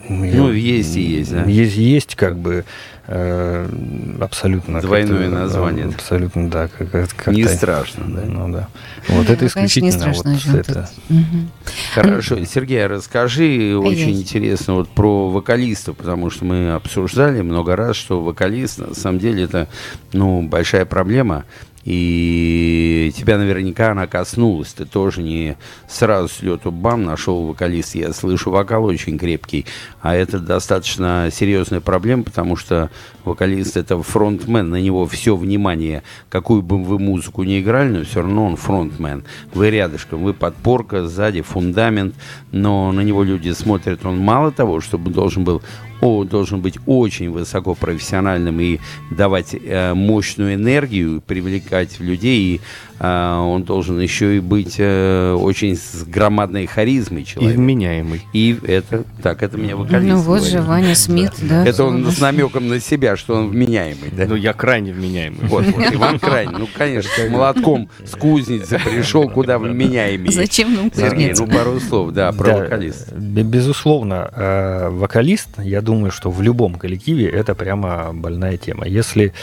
Я- 0.08 0.16
Ну, 0.36 0.52
есть 0.52 0.96
и 0.98 1.02
есть, 1.02 1.32
да? 1.32 1.46
Есть, 1.46 1.78
есть 1.78 2.16
как 2.16 2.38
бы 2.38 2.64
э, 3.08 4.18
абсолютно... 4.22 4.80
Двойное 4.80 5.30
название. 5.30 5.86
э, 5.86 5.90
Абсолютно, 5.90 6.48
да. 6.50 6.68
Как, 6.68 6.92
как- 7.16 7.28
не 7.34 7.46
страшно, 7.48 8.04
да? 8.08 8.22
Ну 8.28 8.52
да. 8.54 8.68
Вот 9.08 9.28
Ну, 9.28 9.34
это 9.34 9.36
конечно, 9.50 9.60
не 9.62 9.66
исключительно 9.90 10.14
страшно, 10.14 10.32
вот 10.52 10.60
это... 10.60 10.74
тут. 10.74 11.04
Мгм. 11.10 11.52
Хорошо. 11.96 12.46
Сергей, 12.46 12.86
а 12.86 12.88
расскажи 12.88 13.76
очень 13.78 14.10
Ай-яй. 14.10 14.22
интересно 14.22 14.76
вот 14.76 14.90
про 14.90 15.30
вокалистов, 15.32 15.98
потому 15.98 16.30
что 16.30 16.46
мы 16.46 16.74
обсуждали 16.74 17.42
много 17.42 17.76
раз, 17.76 17.96
что 17.96 18.22
вокалист 18.22 18.78
на 18.80 18.94
самом 18.94 19.18
деле 19.18 19.44
это 19.46 19.68
ну, 20.14 20.44
большая 20.44 20.86
проблема. 20.86 21.46
И 21.86 23.14
тебя 23.16 23.38
наверняка 23.38 23.92
она 23.92 24.08
коснулась. 24.08 24.74
Ты 24.74 24.86
тоже 24.86 25.22
не 25.22 25.56
сразу 25.88 26.28
с 26.28 26.42
лету 26.42 26.72
бам 26.72 27.04
нашел 27.04 27.46
вокалист. 27.46 27.94
Я 27.94 28.12
слышу, 28.12 28.50
вокал 28.50 28.86
очень 28.86 29.20
крепкий. 29.20 29.68
А 30.02 30.16
это 30.16 30.40
достаточно 30.40 31.30
серьезная 31.32 31.82
проблема, 31.82 32.24
потому 32.24 32.56
что 32.56 32.90
вокалист 33.24 33.78
это 33.78 34.02
фронтмен. 34.02 34.68
На 34.72 34.82
него 34.82 35.06
все 35.06 35.36
внимание, 35.36 36.02
какую 36.30 36.64
бы 36.64 36.84
вы 36.84 36.98
музыку 36.98 37.44
ни 37.44 37.60
играли, 37.60 38.00
но 38.00 38.04
все 38.04 38.22
равно 38.22 38.48
он 38.48 38.56
фронтмен. 38.56 39.24
Вы 39.54 39.70
рядышком, 39.70 40.24
вы 40.24 40.34
подпорка, 40.34 41.08
сзади 41.08 41.42
фундамент, 41.42 42.16
но 42.52 42.92
на 42.92 43.02
него 43.02 43.24
люди 43.24 43.52
смотрят. 43.52 44.04
Он 44.08 44.18
мало 44.18 44.52
того, 44.52 44.82
чтобы 44.82 45.12
должен 45.12 45.44
был 45.44 45.62
о, 46.06 46.24
должен 46.24 46.62
быть 46.62 46.78
очень 46.86 47.32
высоко 47.32 47.74
профессиональным 47.74 48.60
и 48.60 48.80
давать 49.10 49.56
э, 49.56 49.94
мощную 49.94 50.54
энергию, 50.54 51.22
привлекать 51.22 52.00
людей. 52.00 52.56
И 52.56 52.62
он 53.00 53.64
должен 53.64 54.00
еще 54.00 54.38
и 54.38 54.40
быть 54.40 54.76
э, 54.78 55.34
очень 55.34 55.76
с 55.76 56.04
громадной 56.06 56.66
харизмой 56.66 57.24
И 57.24 57.26
человек. 57.26 57.58
вменяемый. 57.58 58.22
И 58.34 58.58
это, 58.66 59.04
так, 59.22 59.44
это 59.44 59.58
мне 59.58 59.76
вокалист 59.76 60.08
Ну 60.14 60.18
вот 60.22 60.44
же 60.44 60.62
Ваня 60.62 60.96
Смит, 60.96 61.34
да. 61.42 61.66
Это 61.66 61.84
он 61.84 62.10
с 62.10 62.20
намеком 62.22 62.68
на 62.70 62.80
себя, 62.80 63.18
что 63.18 63.36
он 63.36 63.50
вменяемый. 63.50 64.12
да? 64.12 64.26
Ну, 64.28 64.36
я 64.36 64.54
крайне 64.54 64.94
вменяемый. 64.94 65.48
Вот, 65.48 65.66
вот, 65.66 65.94
Иван 65.94 66.20
Крайн, 66.20 66.52
ну, 66.58 66.68
конечно, 66.74 67.10
с 67.18 67.30
молотком 67.30 67.90
с 68.06 68.12
кузницы 68.16 68.80
пришел, 68.80 69.30
куда 69.30 69.60
вменяемый. 69.60 70.32
Зачем 70.32 70.74
нам 70.74 70.92
Сергей, 70.94 71.30
кузнец? 71.32 71.40
ну 71.40 71.48
пару 71.48 71.80
слов, 71.80 72.12
да, 72.12 72.32
про 72.32 72.68
Да, 72.70 72.78
бе- 72.78 73.44
Безусловно, 73.44 74.30
э, 74.34 74.90
вокалист, 74.90 75.50
я 75.58 75.82
думаю, 75.82 76.12
что 76.12 76.30
в 76.32 76.42
любом 76.42 76.76
коллективе 76.76 77.28
это 77.30 77.56
прямо 77.56 78.12
больная 78.14 78.58
тема. 78.58 78.86
Если 78.88 79.34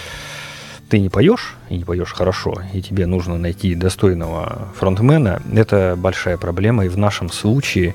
ты 0.92 0.98
не 1.00 1.08
поешь, 1.08 1.54
и 1.70 1.78
не 1.78 1.84
поешь 1.84 2.12
хорошо, 2.12 2.52
и 2.74 2.82
тебе 2.82 3.06
нужно 3.06 3.38
найти 3.38 3.74
достойного 3.74 4.68
фронтмена, 4.76 5.40
это 5.56 5.94
большая 5.96 6.36
проблема. 6.36 6.84
И 6.84 6.88
в 6.90 6.98
нашем 6.98 7.30
случае 7.30 7.94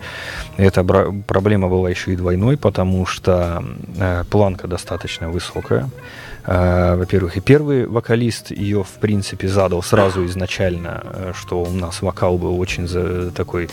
эта 0.58 0.84
проблема 0.84 1.68
была 1.68 1.92
еще 1.92 2.14
и 2.14 2.16
двойной, 2.16 2.58
потому 2.58 3.06
что 3.06 3.64
э, 4.00 4.24
планка 4.32 4.68
достаточно 4.68 5.30
высокая. 5.30 5.90
Э, 6.48 6.96
Во-первых, 6.98 7.38
и 7.38 7.40
первый 7.40 7.86
вокалист 7.86 8.50
ее, 8.50 8.84
в 8.84 9.00
принципе, 9.00 9.48
задал 9.48 9.84
сразу 9.84 10.26
изначально, 10.26 11.04
э, 11.04 11.34
что 11.40 11.62
у 11.62 11.70
нас 11.72 12.02
вокал 12.02 12.40
был 12.40 12.60
очень 12.60 12.88
за- 12.88 13.30
такой 13.30 13.70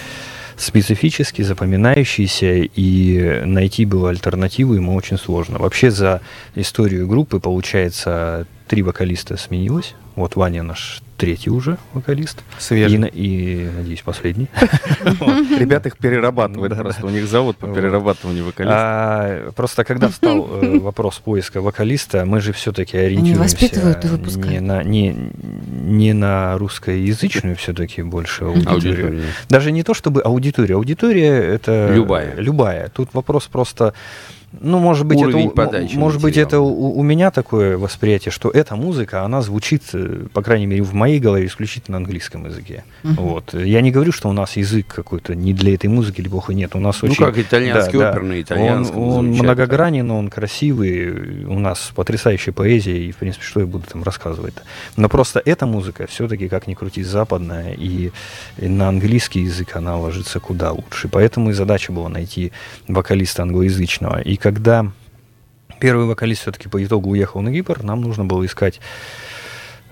специфический, 0.57 1.45
запоминающийся, 1.45 2.69
и 2.77 3.43
найти 3.45 3.87
было 3.87 4.11
альтернативу 4.11 4.75
ему 4.75 4.95
очень 4.95 5.19
сложно. 5.19 5.59
Вообще 5.59 5.91
за 5.91 6.21
историю 6.57 7.09
группы, 7.09 7.41
получается, 7.41 8.47
три 8.67 8.83
вокалиста 8.83 9.37
сменилось. 9.37 9.95
Вот 10.17 10.37
Ваня 10.37 10.63
наш 10.63 11.03
третий 11.17 11.51
уже 11.51 11.77
вокалист. 11.93 12.39
И, 12.39 12.63
Свежий. 12.63 12.99
на- 12.99 13.07
и, 13.07 13.69
надеюсь, 13.77 14.03
последний. 14.03 14.49
Ребята 15.59 15.89
их 15.89 15.97
перерабатывают 15.97 16.77
просто. 16.77 17.07
У 17.07 17.11
них 17.11 17.27
завод 17.27 17.57
по 17.57 17.67
перерабатыванию 17.67 18.45
вокалистов. 18.45 18.79
А, 18.79 19.51
просто 19.53 19.85
когда 19.85 20.09
встал 20.09 20.49
э, 20.63 20.79
вопрос 20.79 21.19
поиска 21.19 21.61
вокалиста, 21.61 22.25
мы 22.25 22.41
же 22.41 22.53
все-таки 22.53 22.97
ориентируемся 22.97 23.57
и 23.67 24.61
не 25.85 26.13
на, 26.13 26.59
русскоязычную 26.59 27.57
все-таки 27.57 28.03
больше 28.03 28.45
аудиторию. 28.45 29.23
Даже 29.49 29.73
не 29.73 29.83
то 29.83 29.95
чтобы 29.95 30.21
аудитория. 30.23 30.75
Аудитория 30.77 31.33
это 31.33 31.91
Любая. 31.93 32.35
Любая. 32.37 32.89
Тут 32.89 33.11
вопрос 33.15 33.47
просто 33.47 33.95
Ну, 34.61 34.79
может 34.79 35.07
быть, 35.07 35.19
Уровень 35.19 35.39
это, 35.47 35.49
у- 35.49 35.51
подачи 35.51 35.97
может 35.97 36.23
быть, 36.23 36.37
это 36.37 36.61
у, 36.61 36.99
у 36.99 37.03
меня 37.03 37.31
такое 37.31 37.77
восприятие, 37.79 38.33
что 38.33 38.51
эта 38.51 38.77
музыка, 38.77 39.23
она 39.23 39.43
звучит, 39.43 39.83
э, 39.95 40.27
по 40.33 40.43
крайней 40.43 40.67
мере, 40.67 40.83
в 40.83 40.95
моей 40.95 41.19
голове 41.19 41.47
исключительно 41.47 41.99
на 41.99 42.05
английском 42.05 42.47
языке. 42.47 42.85
Вот. 43.03 43.55
Я 43.55 43.81
не 43.81 43.91
говорю, 43.91 44.13
что 44.13 44.29
у 44.29 44.33
нас 44.33 44.57
язык 44.57 44.87
какой-то 44.87 45.35
не 45.35 45.53
для 45.53 45.75
этой 45.75 45.87
музыки 45.87 46.21
или 46.21 46.29
плохо. 46.29 46.55
Нет, 46.55 46.75
у 46.75 46.79
нас 46.81 47.03
Ну, 47.03 47.09
очень... 47.11 47.25
как 47.25 47.39
итальянский 47.39 47.99
Да, 47.99 48.05
да. 48.07 48.11
опер 48.13 48.23
на 48.23 48.41
итальянском 48.41 48.99
Он, 49.03 49.09
он 49.19 49.27
многогранен, 49.29 50.11
он 50.11 50.31
красивый, 50.31 51.45
у 51.45 51.59
нас 51.59 51.93
потрясающая 51.95 52.53
поэзия, 52.53 52.99
и, 52.99 53.13
в 53.13 53.17
принципе, 53.17 53.45
что 53.45 53.61
я 53.61 53.67
буду 53.67 53.85
там 53.91 54.03
рассказывать-то. 54.03 54.63
Но 54.97 55.09
просто 55.09 55.43
эта 55.45 55.67
музыка 55.67 56.07
все-таки, 56.07 56.49
как 56.49 56.67
ни 56.67 56.75
крути, 56.75 57.03
западная, 57.03 57.73
и, 57.75 58.11
и 58.59 58.69
на 58.69 58.89
английский 58.89 59.41
язык 59.43 59.77
она 59.77 59.97
ложится 59.99 60.41
куда 60.41 60.73
лучше. 60.73 61.09
Поэтому 61.09 61.51
и 61.51 61.53
задача 61.53 61.93
была 61.93 62.09
найти 62.09 62.53
вокалиста 62.89 63.43
англоязычного. 63.43 64.21
И 64.21 64.37
когда 64.45 64.93
первый 65.81 66.05
вокалист 66.05 66.43
все-таки 66.43 66.69
по 66.69 66.85
итогу 66.85 67.09
уехал 67.09 67.41
на 67.41 67.51
Кипр, 67.51 67.83
нам 67.83 68.03
нужно 68.03 68.27
было 68.27 68.45
искать 68.45 68.79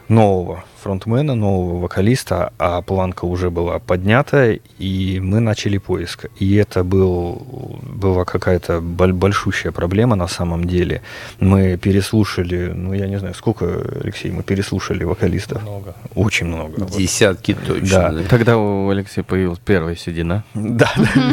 нового 0.08 0.62
фронтмена, 0.82 1.34
нового 1.34 1.80
вокалиста, 1.80 2.52
а 2.58 2.82
планка 2.82 3.24
уже 3.24 3.50
была 3.50 3.78
поднята, 3.78 4.58
и 4.78 5.20
мы 5.20 5.40
начали 5.40 5.78
поиск. 5.78 6.26
И 6.38 6.56
это 6.56 6.84
был, 6.84 7.80
была 7.82 8.24
какая-то 8.24 8.80
боль- 8.80 9.12
большущая 9.12 9.72
проблема 9.72 10.16
на 10.16 10.28
самом 10.28 10.64
деле. 10.64 11.02
Мы 11.40 11.76
переслушали, 11.76 12.72
ну 12.74 12.92
я 12.92 13.06
не 13.06 13.18
знаю, 13.18 13.34
сколько, 13.34 13.64
Алексей, 14.02 14.30
мы 14.30 14.42
переслушали 14.42 15.04
вокалистов? 15.04 15.62
Много. 15.62 15.94
Очень 16.14 16.46
много. 16.46 16.80
Вот. 16.80 16.90
Десятки 16.90 17.54
точно. 17.54 17.88
Да. 17.88 18.10
да. 18.10 18.22
Тогда 18.28 18.58
у 18.58 18.88
Алексея 18.90 19.24
появилась 19.24 19.60
первая 19.64 19.96
седина. 19.96 20.44
Да, 20.54 20.90
да. 20.96 21.32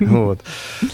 Вот. 0.00 0.40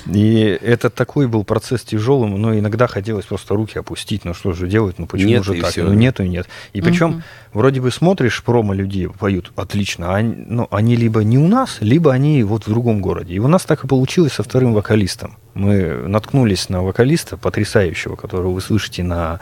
И 0.07 0.59
это 0.63 0.91
такой 0.91 1.27
был 1.27 1.45
процесс 1.45 1.83
тяжелым, 1.83 2.41
но 2.41 2.57
иногда 2.59 2.87
хотелось 2.87 3.27
просто 3.27 3.55
руки 3.55 3.79
опустить, 3.79 4.25
ну 4.25 4.35
что 4.35 4.53
же 4.53 4.69
делать, 4.69 4.99
ну 4.99 5.07
почему 5.07 5.31
Нет, 5.31 5.45
же 5.45 5.61
так? 5.61 5.77
Ну 5.77 5.93
нету 5.93 6.23
и 6.23 6.29
нет. 6.29 6.47
И 6.73 6.81
причем 6.81 7.23
вроде 7.53 7.81
бы 7.81 7.88
смотришь 7.91 8.43
промо 8.43 8.75
людей, 8.75 9.09
поют 9.09 9.53
отлично, 9.57 10.15
а 10.15 10.17
они, 10.17 10.35
ну, 10.47 10.69
они 10.71 10.97
либо 10.97 11.23
не 11.25 11.39
у 11.39 11.49
нас, 11.49 11.79
либо 11.81 12.13
они 12.13 12.43
вот 12.43 12.67
в 12.67 12.69
другом 12.69 13.01
городе. 13.01 13.35
И 13.35 13.39
у 13.39 13.49
нас 13.49 13.65
так 13.65 13.85
и 13.85 13.87
получилось 13.87 14.33
со 14.33 14.43
вторым 14.43 14.75
вокалистом. 14.75 15.37
Мы 15.55 16.07
наткнулись 16.07 16.69
на 16.69 16.83
вокалиста 16.83 17.37
потрясающего, 17.37 18.17
которого 18.17 18.53
вы 18.53 18.61
слышите 18.61 19.03
на 19.03 19.41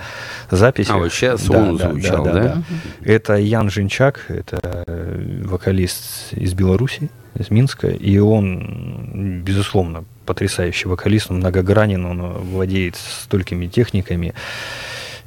записи. 0.51 0.91
А 0.91 0.97
вот 0.97 1.13
щас 1.13 1.49
он 1.51 1.79
звучал, 1.79 2.25
да? 2.25 2.63
Это 3.03 3.35
Ян 3.35 3.71
Жинчак, 3.71 4.25
это 4.29 4.61
э, 4.87 5.43
вокалист 5.45 6.33
из 6.33 6.55
Беларуси, 6.55 7.11
из 7.39 7.51
Минска, 7.51 7.89
и 7.89 8.19
он, 8.19 9.43
безусловно, 9.43 10.05
потрясающий 10.25 10.89
вокалист, 10.89 11.31
он 11.31 11.39
многогранен, 11.39 12.05
он 12.05 12.21
владеет 12.33 12.97
столькими 12.97 13.67
техниками. 13.67 14.35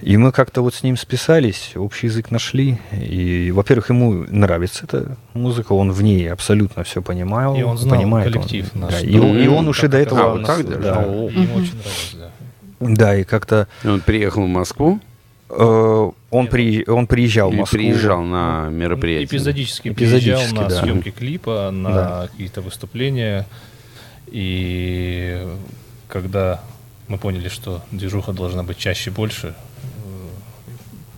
И 0.01 0.15
мы 0.15 0.31
как-то 0.31 0.61
вот 0.61 0.73
с 0.73 0.83
ним 0.83 0.95
списались, 0.95 1.73
общий 1.75 2.07
язык 2.07 2.31
нашли. 2.31 2.79
И, 2.93 3.51
во-первых, 3.51 3.89
ему 3.89 4.25
нравится 4.29 4.85
эта 4.85 5.17
музыка, 5.33 5.73
он 5.73 5.91
в 5.91 6.01
ней 6.01 6.31
абсолютно 6.31 6.83
все 6.83 7.01
понимал. 7.01 7.55
И 7.57 7.63
он 7.63 7.77
знал 7.77 7.97
понимает, 7.97 8.31
коллектив 8.31 8.69
он- 8.75 8.81
наш. 8.81 8.93
да, 8.93 8.99
и, 9.01 9.17
он, 9.19 9.37
и 9.37 9.47
он 9.47 9.67
уже 9.67 9.87
до 9.89 9.97
этого... 9.97 10.21
А, 10.21 10.29
вот 10.35 10.45
так 10.45 10.65
даже? 10.65 10.79
да. 10.79 11.01
Ему 11.01 11.25
очень 11.25 11.75
нравилось, 11.75 12.15
да. 12.17 12.29
Да, 12.79 13.15
и 13.17 13.23
как-то 13.25 13.67
Он 13.83 13.99
приехал 13.99 14.43
в 14.45 14.47
Москву 14.47 15.01
э, 15.49 16.11
он, 16.31 16.47
при, 16.47 16.85
он 16.87 17.07
приезжал 17.07 17.51
в 17.51 17.55
Москву. 17.55 17.77
приезжал 17.77 18.23
на 18.23 18.69
мероприятие. 18.69 19.25
Эпизодически, 19.25 19.89
Эпизодически, 19.89 20.35
приезжал 20.37 20.63
на 20.63 20.69
да. 20.69 20.81
съемки 20.81 21.11
клипа, 21.11 21.71
на 21.71 21.93
Да. 21.93 22.27
какие-то 22.31 22.61
выступления. 22.61 23.45
И 24.27 25.45
когда 26.07 26.61
мы 27.07 27.17
поняли, 27.17 27.49
что 27.49 27.81
движуха 27.91 28.31
должна 28.31 28.63
быть 28.63 28.77
чаще 28.77 29.11
больше, 29.11 29.55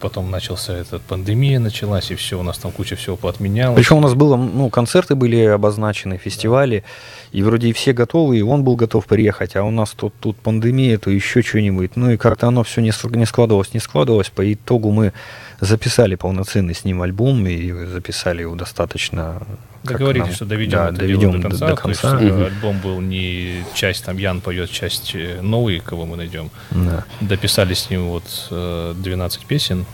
потом 0.02 0.32
начался 0.32 0.78
эта 0.78 1.00
пандемия 1.00 1.60
началась, 1.60 2.12
и 2.12 2.16
все, 2.16 2.40
у 2.40 2.44
нас 2.44 2.58
там 2.58 2.72
куча 2.72 2.96
всего 2.96 3.16
поотменялось. 3.16 3.78
Причем 3.78 3.98
у 3.98 4.02
нас 4.02 4.14
было, 4.14 4.36
ну, 4.36 4.70
концерты 4.70 5.16
были 5.16 5.46
обозначены, 5.46 6.18
фестивали, 6.18 6.84
и 7.32 7.44
вроде 7.44 7.70
и 7.70 7.74
все 7.74 7.94
готовы, 7.94 8.40
и 8.40 8.42
он 8.42 8.64
был 8.64 8.76
готов 8.76 9.06
приехать, 9.06 9.56
а 9.56 9.64
у 9.64 9.72
нас 9.72 9.92
тут, 9.92 10.14
тут 10.20 10.38
пандемия, 10.38 10.98
то 10.98 11.10
еще 11.10 11.42
что-нибудь. 11.42 11.96
Ну 11.96 12.12
и 12.12 12.18
как-то 12.18 12.48
оно 12.48 12.64
все 12.64 12.82
не, 12.82 12.92
не 13.18 13.26
складывалось, 13.26 13.74
не 13.74 13.80
складывалось. 13.80 14.30
По 14.30 14.54
итогу 14.54 14.92
мы 14.92 15.14
записали 15.62 16.16
полноценный 16.16 16.76
с 16.76 16.84
ним 16.86 17.02
альбом, 17.02 17.46
и 17.48 17.72
записали 17.86 18.42
его 18.42 18.56
достаточно... 18.56 19.42
Договорились, 19.84 20.26
нам- 20.28 20.36
что 20.36 20.46
доведем 20.46 20.72
да, 20.78 20.90
это 20.90 20.98
доведем 20.98 21.20
дело 21.20 21.34
до 21.34 21.38
до- 21.40 21.50
конца. 21.50 21.68
до 21.68 21.76
То 21.76 21.90
есть, 21.90 22.02
конца. 22.02 22.20
Мгм. 22.20 22.44
альбом 22.44 22.80
был 22.82 23.00
не 23.02 23.64
часть, 23.74 24.04
там 24.06 24.18
Ян 24.18 24.42
поет, 24.42 24.70
часть 24.70 25.12
э, 25.16 25.40
новый, 25.42 25.80
кого 25.80 26.06
мы 26.06 26.18
найдем. 26.18 26.50
Да. 26.72 27.06
Дописали 27.22 27.74
с 27.74 27.90
ним 27.90 28.10
вот 28.10 28.24
э, 28.52 28.94
12 28.98 29.46
песен, 29.46 29.86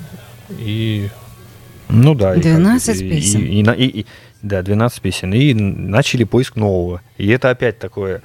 и 0.58 1.10
Ну 1.90 2.16
да. 2.16 2.32
и 2.36 2.42
как 2.42 2.44
бы, 2.44 2.58
12 2.58 3.02
и- 3.02 3.10
песен. 3.10 3.42
И, 3.42 3.62
и 3.62 3.86
и- 3.86 4.00
и- 4.02 4.06
да, 4.42 4.62
12 4.62 5.02
песен. 5.02 5.34
И 5.34 5.54
начали 5.54 6.24
поиск 6.26 6.56
нового. 6.56 7.02
И 7.18 7.28
это 7.30 7.50
опять 7.50 7.80
такое... 7.80 8.22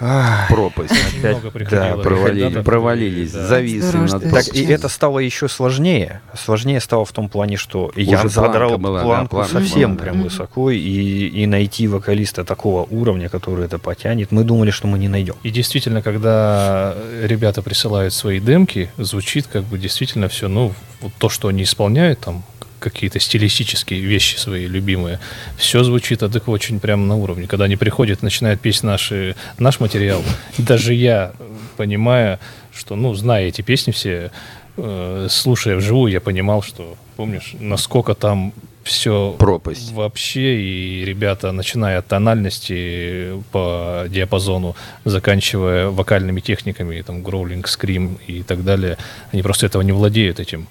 ах, 0.00 0.48
Пропасть. 0.48 0.92
Опять, 0.92 1.36
много 1.36 1.50
приходило. 1.50 1.96
да, 1.96 2.02
Провалили, 2.02 2.44
ребята, 2.44 2.62
провалились, 2.62 3.32
да. 3.32 3.46
зависли 3.46 3.80
Здорово, 3.80 4.18
над 4.18 4.30
Так, 4.30 4.54
и 4.54 4.64
это 4.64 4.88
стало 4.88 5.18
еще 5.18 5.48
сложнее. 5.48 6.20
Сложнее 6.34 6.80
стало 6.80 7.04
в 7.04 7.12
том 7.12 7.28
плане, 7.28 7.56
что 7.56 7.92
я 7.96 8.18
планка 8.18 8.28
задрал 8.28 8.78
была, 8.78 9.00
да, 9.00 9.04
планку 9.04 9.36
планка 9.36 9.52
совсем 9.52 9.94
была, 9.94 9.98
да. 9.98 10.02
прям 10.04 10.22
высоко, 10.22 10.70
и, 10.70 10.78
и 10.78 11.46
найти 11.46 11.88
вокалиста 11.88 12.44
такого 12.44 12.86
уровня, 12.90 13.28
который 13.28 13.64
это 13.64 13.78
потянет, 13.78 14.32
мы 14.32 14.44
думали, 14.44 14.70
что 14.70 14.86
мы 14.86 14.98
не 14.98 15.08
найдем. 15.08 15.34
И 15.42 15.50
действительно, 15.50 16.02
когда 16.02 16.94
ребята 17.22 17.62
присылают 17.62 18.12
свои 18.12 18.40
демки, 18.40 18.90
звучит 18.98 19.46
как 19.46 19.64
бы 19.64 19.78
действительно 19.78 20.28
все, 20.28 20.48
ну, 20.48 20.72
вот 21.00 21.12
то, 21.18 21.28
что 21.28 21.48
они 21.48 21.62
исполняют, 21.62 22.20
там, 22.20 22.42
какие-то 22.78 23.20
стилистические 23.20 24.00
вещи 24.00 24.36
свои 24.36 24.66
любимые, 24.66 25.18
все 25.56 25.82
звучит 25.84 26.22
адекватно, 26.22 26.54
очень 26.54 26.80
прямо 26.80 27.04
на 27.06 27.16
уровне. 27.16 27.46
Когда 27.46 27.64
они 27.64 27.76
приходят, 27.76 28.22
начинают 28.22 28.60
петь 28.60 28.82
наши, 28.82 29.36
наш 29.58 29.80
материал, 29.80 30.22
и 30.58 30.62
даже 30.62 30.94
я, 30.94 31.32
понимая, 31.76 32.38
что, 32.74 32.96
ну, 32.96 33.14
зная 33.14 33.46
эти 33.46 33.62
песни 33.62 33.90
все, 33.90 34.30
э, 34.76 35.26
слушая 35.30 35.76
вживую, 35.76 36.12
я 36.12 36.20
понимал, 36.20 36.62
что, 36.62 36.96
помнишь, 37.16 37.54
насколько 37.58 38.14
там 38.14 38.52
все 38.86 39.34
Пропасть. 39.36 39.92
вообще, 39.92 40.60
и 40.60 41.04
ребята, 41.04 41.50
начиная 41.50 41.98
от 41.98 42.06
тональности 42.06 43.32
по 43.50 44.04
диапазону, 44.08 44.76
заканчивая 45.04 45.88
вокальными 45.88 46.40
техниками, 46.40 47.02
там, 47.02 47.22
гроулинг, 47.22 47.66
скрим 47.66 48.18
и 48.28 48.42
так 48.42 48.64
далее, 48.64 48.96
они 49.32 49.42
просто 49.42 49.66
этого 49.66 49.82
не 49.82 49.92
владеют 49.92 50.38
этим. 50.38 50.68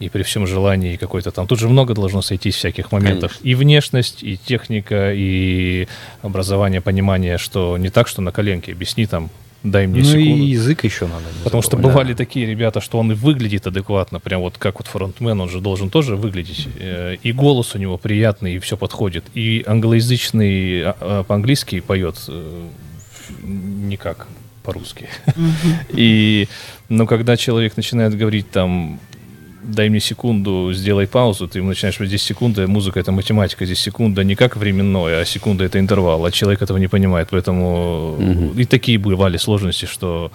И 0.00 0.08
при 0.08 0.22
всем 0.22 0.46
желании 0.46 0.96
какой-то 0.96 1.30
там... 1.30 1.46
Тут 1.46 1.60
же 1.60 1.68
много 1.68 1.94
должно 1.94 2.22
сойтись 2.22 2.56
всяких 2.56 2.90
моментов. 2.90 3.32
Конечно. 3.32 3.48
И 3.48 3.54
внешность, 3.54 4.22
и 4.22 4.38
техника, 4.38 5.12
и 5.12 5.86
образование, 6.22 6.80
понимание, 6.80 7.36
что 7.36 7.76
не 7.76 7.90
так, 7.90 8.08
что 8.08 8.22
на 8.22 8.32
коленке. 8.32 8.72
Объясни 8.72 9.04
там, 9.04 9.28
дай 9.62 9.86
мне 9.86 10.00
ну 10.00 10.06
секунду. 10.06 10.42
и 10.42 10.46
язык 10.46 10.84
еще 10.84 11.06
надо. 11.06 11.24
Потому 11.44 11.62
что 11.62 11.72
забывать. 11.76 11.94
бывали 11.94 12.14
такие 12.14 12.46
ребята, 12.46 12.80
что 12.80 12.98
он 12.98 13.12
и 13.12 13.14
выглядит 13.14 13.66
адекватно, 13.66 14.20
прям 14.20 14.40
вот 14.40 14.56
как 14.56 14.78
вот 14.78 14.86
фронтмен, 14.88 15.38
он 15.38 15.50
же 15.50 15.60
должен 15.60 15.90
тоже 15.90 16.16
выглядеть. 16.16 16.66
э, 16.78 17.16
И 17.22 17.32
голос 17.32 17.74
у 17.74 17.78
него 17.78 17.98
приятный, 17.98 18.54
и 18.54 18.58
все 18.58 18.78
подходит. 18.78 19.24
И 19.34 19.62
англоязычный 19.66 20.82
а, 20.82 20.96
а, 21.00 21.22
по-английски 21.24 21.80
поет 21.80 22.16
э, 22.28 22.68
не 23.42 23.96
как 23.96 24.28
по-русски. 24.62 25.08
И, 25.90 26.48
ну, 26.88 27.06
когда 27.06 27.36
человек 27.36 27.76
начинает 27.76 28.16
говорить 28.16 28.50
там, 28.50 29.00
дай 29.62 29.88
мне 29.88 30.00
секунду, 30.00 30.72
сделай 30.72 31.06
паузу, 31.06 31.46
ты 31.48 31.58
ему 31.58 31.68
начинаешь, 31.68 31.98
вот 32.00 32.06
здесь 32.08 32.22
секунда, 32.22 32.66
музыка 32.66 33.00
это 33.00 33.12
математика, 33.12 33.64
здесь 33.66 33.80
секунда 33.80 34.24
не 34.24 34.34
как 34.34 34.56
временное, 34.56 35.20
а 35.20 35.24
секунда 35.24 35.64
это 35.64 35.78
интервал, 35.78 36.24
а 36.24 36.30
человек 36.30 36.62
этого 36.62 36.78
не 36.78 36.88
понимает, 36.88 37.28
поэтому 37.30 38.16
и 38.56 38.64
такие 38.64 38.98
бывали 38.98 39.36
сложности, 39.38 39.86
что 39.86 40.30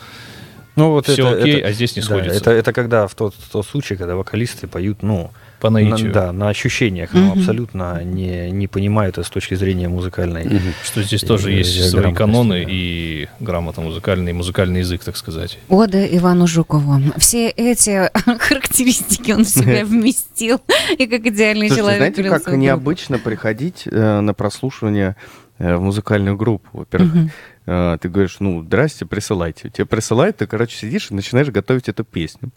Ну, 0.78 0.92
вот 0.92 1.08
Всё 1.08 1.30
это, 1.30 1.42
окей, 1.44 1.60
это- 1.60 1.68
а 1.70 1.72
здесь 1.72 1.96
не 1.96 2.02
да, 2.02 2.06
сходится. 2.08 2.38
это, 2.38 2.52
это 2.52 2.74
когда 2.74 3.08
в 3.08 3.16
тот, 3.16 3.34
в 3.34 3.50
тот 3.52 3.66
случай, 3.66 3.96
когда 3.96 4.16
вокалисты 4.16 4.68
поют, 4.68 5.04
ну, 5.04 5.32
по 5.66 5.72
на, 5.72 5.80
наитию. 5.80 6.12
да, 6.12 6.32
на 6.32 6.50
ощущениях, 6.50 7.14
но 7.14 7.34
абсолютно 7.34 8.04
не, 8.04 8.52
не 8.52 8.68
понимают 8.68 9.18
это 9.18 9.24
с 9.26 9.30
точки 9.30 9.56
зрения 9.56 9.88
музыкальной. 9.88 10.62
Что 10.84 11.04
здесь 11.04 11.24
И- 11.24 11.26
тоже 11.26 11.54
и 11.54 11.58
есть 11.58 11.90
свои 11.90 12.14
каноны 12.14 12.64
да. 12.66 12.72
и 12.72 13.28
грамота 13.40 13.82
музыкальный, 13.82 14.32
и 14.32 14.34
музыкальный 14.34 14.80
язык, 14.80 15.04
так 15.04 15.18
сказать. 15.18 15.58
Ода 15.70 16.06
Ивану 16.06 16.48
Жукову. 16.48 17.02
Все 17.18 17.50
эти 17.50 18.10
характеристики 18.40 19.32
он 19.32 19.46
в 19.46 19.50
себя 19.50 19.86
вместил. 19.86 20.60
И 20.98 21.06
как 21.08 21.26
идеальный 21.26 21.68
Слушайте, 21.70 21.76
человек 21.76 22.16
знаете, 22.16 22.24
как 22.46 22.54
необычно 22.56 23.20
приходить 23.20 23.84
э, 23.86 24.20
на 24.20 24.34
прослушивание 24.34 25.16
э, 25.58 25.76
в 25.76 25.82
музыкальную 25.82 26.36
группу? 26.36 26.68
Во-первых. 26.74 27.32
А, 27.68 27.98
Ты 27.98 28.10
говоришь, 28.10 28.38
ну, 28.40 28.62
здрасте, 28.64 29.06
присылайте. 29.06 29.70
Тебе 29.70 29.86
присылают, 29.86 30.38
ты, 30.38 30.48
короче, 30.48 30.78
сидишь 30.78 31.12
и 31.12 31.14
начинаешь 31.14 31.48
готовить 31.48 31.90
эту 31.90 32.04
песню. 32.04 32.52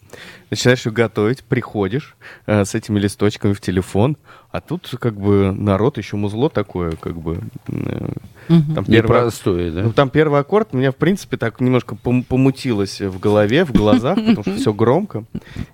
Начинаешь 0.49 0.85
ее 0.85 0.91
готовить, 0.91 1.43
приходишь 1.43 2.15
а, 2.45 2.65
с 2.65 2.75
этими 2.75 2.99
листочками 2.99 3.53
в 3.53 3.61
телефон, 3.61 4.17
а 4.51 4.61
тут 4.61 4.89
как 4.99 5.13
бы 5.15 5.51
народ 5.51 5.97
еще 5.99 6.15
музло 6.17 6.49
такое, 6.49 6.93
как 6.93 7.15
бы... 7.17 7.39
Мгм. 7.67 8.73
Там 8.73 8.83
первый, 8.85 9.03
Непростое, 9.17 9.71
да? 9.71 9.83
ну, 9.83 9.93
там 9.93 10.09
первый 10.09 10.39
аккорд 10.39 10.73
меня, 10.73 10.91
в 10.91 10.95
принципе, 10.95 11.37
так 11.37 11.61
немножко 11.61 11.95
пом- 11.95 12.23
помутилось 12.23 12.99
в 12.99 13.19
голове, 13.19 13.63
в 13.63 13.71
глазах, 13.71 14.15
потому 14.15 14.41
что 14.41 14.55
все 14.55 14.73
громко. 14.73 15.23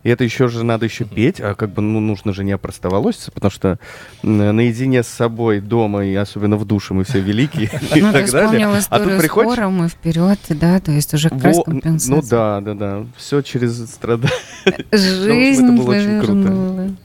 И 0.03 0.09
это 0.09 0.25
еще 0.25 0.49
же 0.49 0.65
надо 0.65 0.83
еще 0.85 1.05
петь, 1.05 1.39
а 1.39 1.55
как 1.55 1.69
бы 1.71 1.81
ну, 1.81 2.01
нужно 2.01 2.33
же 2.33 2.43
не 2.43 2.51
опростоволоситься, 2.51 3.31
потому 3.31 3.49
что 3.51 3.79
наедине 4.23 5.03
с 5.03 5.07
собой 5.07 5.61
дома, 5.61 6.03
и 6.05 6.13
особенно 6.15 6.57
в 6.57 6.65
душе, 6.65 6.93
мы 6.93 7.05
все 7.05 7.21
великие 7.21 7.69
и 7.95 8.01
Ну, 8.01 8.11
так 8.11 8.29
далее. 8.29 8.67
А 8.89 8.99
тут 8.99 9.17
приходишь... 9.19 9.51
хором 9.55 9.85
и 9.85 9.87
вперед, 9.87 10.39
да, 10.49 10.81
то 10.81 10.91
есть 10.91 11.13
уже 11.13 11.29
как 11.29 11.43
раз 11.45 11.55
Во- 11.57 11.63
компенсация. 11.63 12.13
ну 12.15 12.21
да, 12.29 12.59
да, 12.59 12.73
да. 12.73 13.05
Все 13.15 13.41
через 13.41 13.85
страдания. 13.89 14.33
Жизнь 14.91 15.63
это 15.63 15.71
было 15.81 15.91
очень 15.95 16.19
круто. 16.21 16.95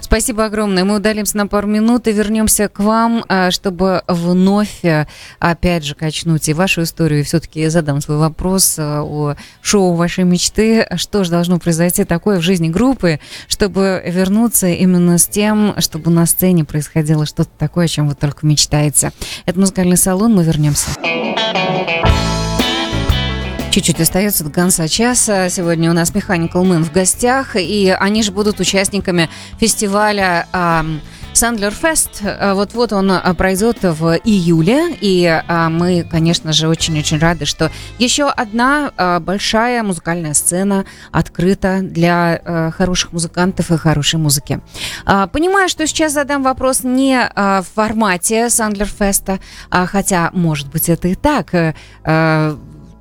Спасибо 0.00 0.44
огромное. 0.44 0.84
Мы 0.84 0.96
удалимся 0.96 1.36
на 1.36 1.46
пару 1.46 1.66
минут 1.66 2.06
и 2.08 2.12
вернемся 2.12 2.68
к 2.68 2.78
вам, 2.80 3.24
а, 3.28 3.50
чтобы 3.50 4.02
вновь, 4.06 4.84
а, 4.84 5.06
опять 5.38 5.84
же, 5.84 5.94
качнуть 5.94 6.48
и 6.48 6.52
вашу 6.52 6.82
историю. 6.82 7.20
И 7.20 7.22
все-таки 7.22 7.66
задам 7.68 8.00
свой 8.00 8.18
вопрос 8.18 8.76
а, 8.78 9.02
о 9.02 9.36
шоу 9.62 9.94
вашей 9.94 10.24
мечты. 10.24 10.86
Что 10.96 11.24
же 11.24 11.30
должно 11.30 11.58
произойти 11.58 12.04
такое 12.04 12.38
в 12.38 12.42
жизни 12.42 12.68
группы, 12.68 13.20
чтобы 13.48 14.02
вернуться 14.06 14.68
именно 14.68 15.18
с 15.18 15.26
тем, 15.26 15.74
чтобы 15.78 16.10
на 16.10 16.26
сцене 16.26 16.64
происходило 16.64 17.26
что-то 17.26 17.50
такое, 17.58 17.86
о 17.86 17.88
чем 17.88 18.08
вы 18.08 18.14
только 18.14 18.46
мечтаете. 18.46 19.12
Это 19.46 19.58
музыкальный 19.58 19.96
салон. 19.96 20.34
Мы 20.34 20.44
вернемся. 20.44 20.90
Чуть-чуть 23.74 24.00
остается 24.00 24.44
до 24.44 24.50
конца 24.50 24.86
часа. 24.86 25.48
Сегодня 25.48 25.90
у 25.90 25.94
нас 25.94 26.12
Mechanical 26.12 26.62
Man 26.62 26.84
в 26.84 26.92
гостях, 26.92 27.56
и 27.56 27.92
они 27.98 28.22
же 28.22 28.30
будут 28.30 28.60
участниками 28.60 29.28
фестиваля 29.58 30.46
ам, 30.52 31.00
Сандлер 31.32 31.72
Фест. 31.72 32.22
А, 32.22 32.54
Вот-вот 32.54 32.92
он 32.92 33.10
а, 33.10 33.34
пройдет 33.34 33.78
в 33.82 34.20
июле, 34.22 34.94
и 35.00 35.26
а, 35.26 35.70
мы, 35.70 36.06
конечно 36.08 36.52
же, 36.52 36.68
очень-очень 36.68 37.18
рады, 37.18 37.46
что 37.46 37.72
еще 37.98 38.28
одна 38.28 38.92
большая 39.18 39.82
музыкальная 39.82 40.34
сцена 40.34 40.84
открыта 41.10 41.80
для 41.82 42.70
хороших 42.76 43.12
музыкантов 43.12 43.72
и 43.72 43.76
хорошей 43.76 44.20
музыки. 44.20 44.60
Понимаю, 45.04 45.68
что 45.68 45.84
сейчас 45.88 46.12
задам 46.12 46.44
вопрос 46.44 46.84
не 46.84 47.28
в 47.34 47.66
формате 47.74 48.50
Сандлер 48.50 48.86
Феста, 48.86 49.40
а, 49.68 49.86
хотя, 49.86 50.30
может 50.32 50.68
быть, 50.68 50.88
это 50.88 51.08
и 51.08 51.16
так. 51.16 51.74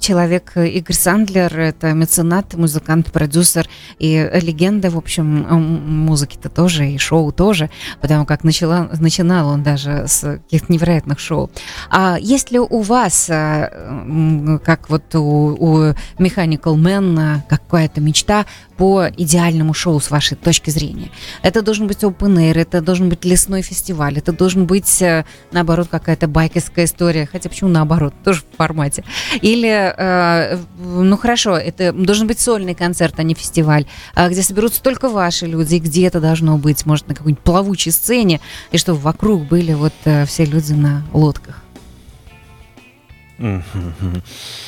Э, 0.03 0.13
человек 0.13 0.51
э, 0.55 0.67
Игорь 0.67 0.95
Сандлер, 0.95 1.59
это 1.59 1.93
меценат, 1.93 2.53
музыкант, 2.55 3.11
продюсер 3.11 3.67
и 3.99 4.29
легенда, 4.33 4.89
в 4.89 4.97
общем, 4.97 5.25
музыки-то 5.25 6.49
тоже, 6.49 6.89
и 6.89 6.97
шоу 6.97 7.31
тоже, 7.31 7.69
потому 8.01 8.25
как 8.25 8.43
начала, 8.43 8.89
начинал 8.99 9.49
он 9.49 9.63
даже 9.63 10.05
с 10.07 10.21
каких-то 10.21 10.71
невероятных 10.71 11.19
шоу. 11.19 11.49
А 11.89 12.17
есть 12.19 12.51
ли 12.51 12.59
у 12.59 12.81
вас, 12.81 13.29
м, 13.29 14.59
как 14.63 14.89
вот 14.89 15.15
у, 15.15 15.19
у 15.19 15.77
Mechanical 16.17 16.75
Man, 16.75 17.19
а, 17.19 17.43
какая-то 17.47 18.01
мечта 18.01 18.45
по 18.83 19.09
идеальному 19.15 19.73
шоу 19.73 20.01
с 20.01 20.11
вашей 20.11 20.35
точки 20.35 20.69
зрения? 20.69 21.09
Это 21.41 21.61
должен 21.61 21.87
быть 21.87 22.03
open 22.03 22.35
air, 22.35 22.59
это 22.59 22.81
должен 22.81 23.07
быть 23.07 23.23
лесной 23.23 23.61
фестиваль, 23.61 24.17
это 24.17 24.33
должен 24.33 24.65
быть, 24.65 25.01
э, 25.01 25.23
наоборот, 25.53 25.87
какая-то 25.89 26.27
байкерская 26.27 26.83
история, 26.83 27.25
хотя 27.31 27.47
почему 27.47 27.69
наоборот, 27.69 28.13
тоже 28.25 28.41
в 28.41 28.57
формате. 28.57 29.05
Или, 29.41 29.69
э, 29.69 30.57
ну 30.77 31.15
хорошо, 31.15 31.55
это 31.55 31.93
должен 31.93 32.27
быть 32.27 32.41
сольный 32.41 32.75
концерт, 32.75 33.13
а 33.19 33.23
не 33.23 33.35
фестиваль, 33.35 33.85
а 34.15 34.27
где 34.27 34.43
соберутся 34.43 34.83
только 34.83 35.07
ваши 35.07 35.45
люди, 35.45 35.75
и 35.75 35.79
где 35.79 36.07
это 36.07 36.19
должно 36.19 36.57
быть, 36.57 36.85
может, 36.85 37.07
на 37.07 37.15
какой-нибудь 37.15 37.41
плавучей 37.41 37.93
сцене, 37.93 38.41
и 38.71 38.77
чтобы 38.77 38.99
вокруг 38.99 39.47
были 39.47 39.71
вот 39.75 39.93
э, 40.03 40.25
все 40.25 40.43
люди 40.43 40.73
на 40.73 41.03
лодках. 41.13 41.62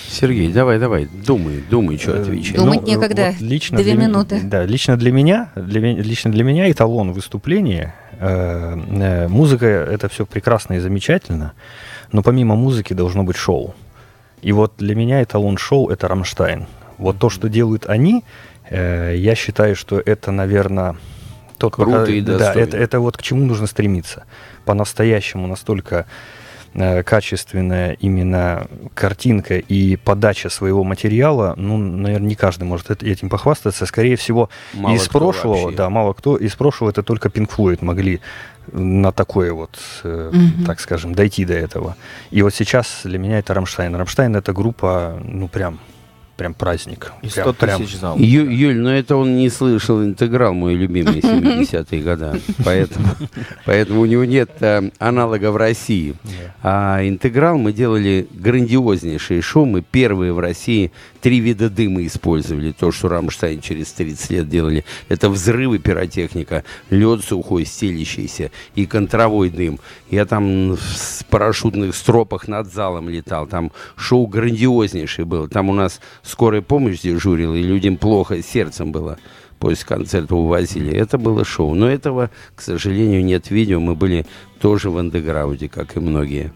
Сергей, 0.10 0.52
давай, 0.52 0.80
давай, 0.80 1.06
думай, 1.06 1.64
думай, 1.70 1.98
что 1.98 2.12
Э, 2.12 2.22
отвечать. 2.22 2.56
Думать 2.56 2.82
э, 2.84 2.92
некогда. 2.92 3.32
вот 3.32 3.42
лично 3.42 3.78
Две 3.78 3.94
для 3.94 4.02
минуты. 4.08 4.42
Да, 4.44 4.66
лично 4.66 4.98
для 4.98 5.12
меня, 5.12 5.50
для, 5.56 5.80
лично 5.94 6.32
для 6.32 6.44
меня 6.44 6.70
эталон 6.72 7.12
выступления. 7.12 7.96
э, 8.20 8.78
э, 8.92 9.28
музыка 9.28 9.66
это 9.66 10.08
все 10.10 10.26
прекрасно 10.26 10.74
и 10.76 10.80
замечательно, 10.80 11.54
но 12.12 12.22
помимо 12.24 12.56
музыки 12.56 12.94
должно 12.94 13.24
быть 13.24 13.36
шоу. 13.36 13.76
И 14.42 14.52
вот 14.52 14.74
для 14.78 14.96
меня 14.96 15.22
эталон 15.24 15.58
шоу 15.58 15.90
это 15.90 16.08
Рамштайн. 16.08 16.66
Вот 16.98 17.18
то, 17.20 17.30
что 17.30 17.50
делают 17.50 17.86
они, 17.90 18.24
э, 18.70 19.16
я 19.18 19.36
считаю, 19.36 19.76
что 19.76 20.00
это, 20.06 20.32
наверное, 20.32 20.96
тот 21.58 21.76
Круто 21.76 22.00
пока- 22.02 22.12
и 22.12 22.22
да, 22.22 22.54
это, 22.54 22.78
это 22.78 23.00
вот 23.00 23.18
к 23.18 23.22
чему 23.22 23.46
нужно 23.46 23.68
стремиться. 23.68 24.24
По-настоящему 24.66 25.48
настолько 25.48 26.06
качественная 27.04 27.94
именно 27.94 28.68
картинка 28.94 29.58
и 29.58 29.96
подача 29.96 30.50
своего 30.50 30.84
материала, 30.84 31.54
ну, 31.58 31.78
наверное, 31.78 32.28
не 32.30 32.36
каждый 32.36 32.64
может 32.66 32.90
эт- 32.90 33.04
этим 33.08 33.30
похвастаться. 33.30 33.86
Скорее 33.86 34.16
всего, 34.16 34.50
Мало 34.74 34.96
из 34.96 35.08
прошлого, 35.08 35.62
вообще. 35.64 35.78
да, 35.78 35.90
мало 35.90 36.14
кто, 36.14 36.38
из 36.38 36.56
прошлого 36.56 36.90
это 36.90 37.04
только 37.04 37.30
Pink 37.30 37.50
Floyd 37.56 37.80
могли 37.82 38.20
на 38.72 39.12
такое 39.12 39.54
вот, 39.54 39.78
э, 40.04 40.32
Мгм. 40.34 40.66
так 40.66 40.80
скажем, 40.80 41.14
дойти 41.14 41.46
до 41.46 41.54
этого. 41.54 41.96
И 42.32 42.42
вот 42.42 42.54
сейчас 42.54 43.02
для 43.04 43.20
меня 43.20 43.40
это 43.40 43.54
Rammstein. 43.54 43.96
Rammstein 43.96 44.36
это 44.36 44.54
группа, 44.54 45.20
ну, 45.24 45.48
прям, 45.48 45.80
прям 46.36 46.54
праздник. 46.54 47.12
И 47.22 47.28
Прям- 47.30 47.46
100 47.46 47.54
прям. 47.54 47.82
тысяч 47.82 47.98
залов. 47.98 48.20
Ю- 48.20 48.50
Юль, 48.50 48.76
но 48.78 48.92
это 48.94 49.16
он 49.16 49.36
не 49.38 49.50
слышал 49.50 50.04
интеграл, 50.04 50.54
мой 50.54 50.76
любимый, 50.76 51.20
70-е 51.22 52.02
годы. 52.02 52.42
Поэтому, 52.64 53.08
поэтому 53.66 54.02
у 54.02 54.06
него 54.06 54.26
нет 54.26 54.50
э, 54.60 54.90
аналога 55.00 55.52
в 55.52 55.58
России. 55.58 56.16
А 56.64 57.00
интеграл 57.08 57.58
мы 57.58 57.74
делали 57.74 58.28
грандиознейшие 58.32 59.42
шоу. 59.42 59.66
Мы 59.66 59.82
первые 59.82 60.34
в 60.34 60.40
России 60.40 60.92
три 61.22 61.40
вида 61.40 61.70
дыма 61.70 62.06
использовали. 62.06 62.72
То, 62.72 62.92
что 62.92 63.08
Рамштайн 63.08 63.62
через 63.62 63.92
30 63.94 64.30
лет 64.32 64.50
делали. 64.50 64.86
Это 65.10 65.30
взрывы 65.30 65.80
пиротехника, 65.80 66.64
лед 66.90 67.24
сухой, 67.24 67.66
стелящийся 67.66 68.52
и 68.76 68.86
контровой 68.86 69.50
дым. 69.50 69.80
Я 70.12 70.26
там 70.26 70.76
в 70.76 71.26
парашютных 71.30 71.96
стропах 71.96 72.48
над 72.48 72.72
залом 72.72 73.10
летал. 73.10 73.48
Там 73.48 73.72
шоу 73.96 74.28
грандиознейшее 74.28 75.26
было. 75.26 75.48
Там 75.50 75.70
у 75.70 75.74
нас 75.74 76.00
скорая 76.26 76.62
помощь 76.62 77.02
дежурила, 77.02 77.56
и 77.56 77.62
людям 77.64 77.98
плохо 77.98 78.42
сердцем 78.42 78.92
было. 78.92 79.18
После 79.60 79.86
концерта 79.86 80.36
увозили. 80.36 80.94
Это 80.94 81.18
было 81.18 81.46
шоу. 81.46 81.76
Но 81.76 81.90
этого, 81.90 82.30
к 82.56 82.62
сожалению, 82.62 83.24
нет 83.24 83.50
видео. 83.52 83.80
Мы 83.80 83.96
были 83.96 84.26
тоже 84.60 84.90
в 84.90 84.98
андеграунде, 84.98 85.70
как 85.70 85.96
и 85.96 86.00
многие. 86.00 86.52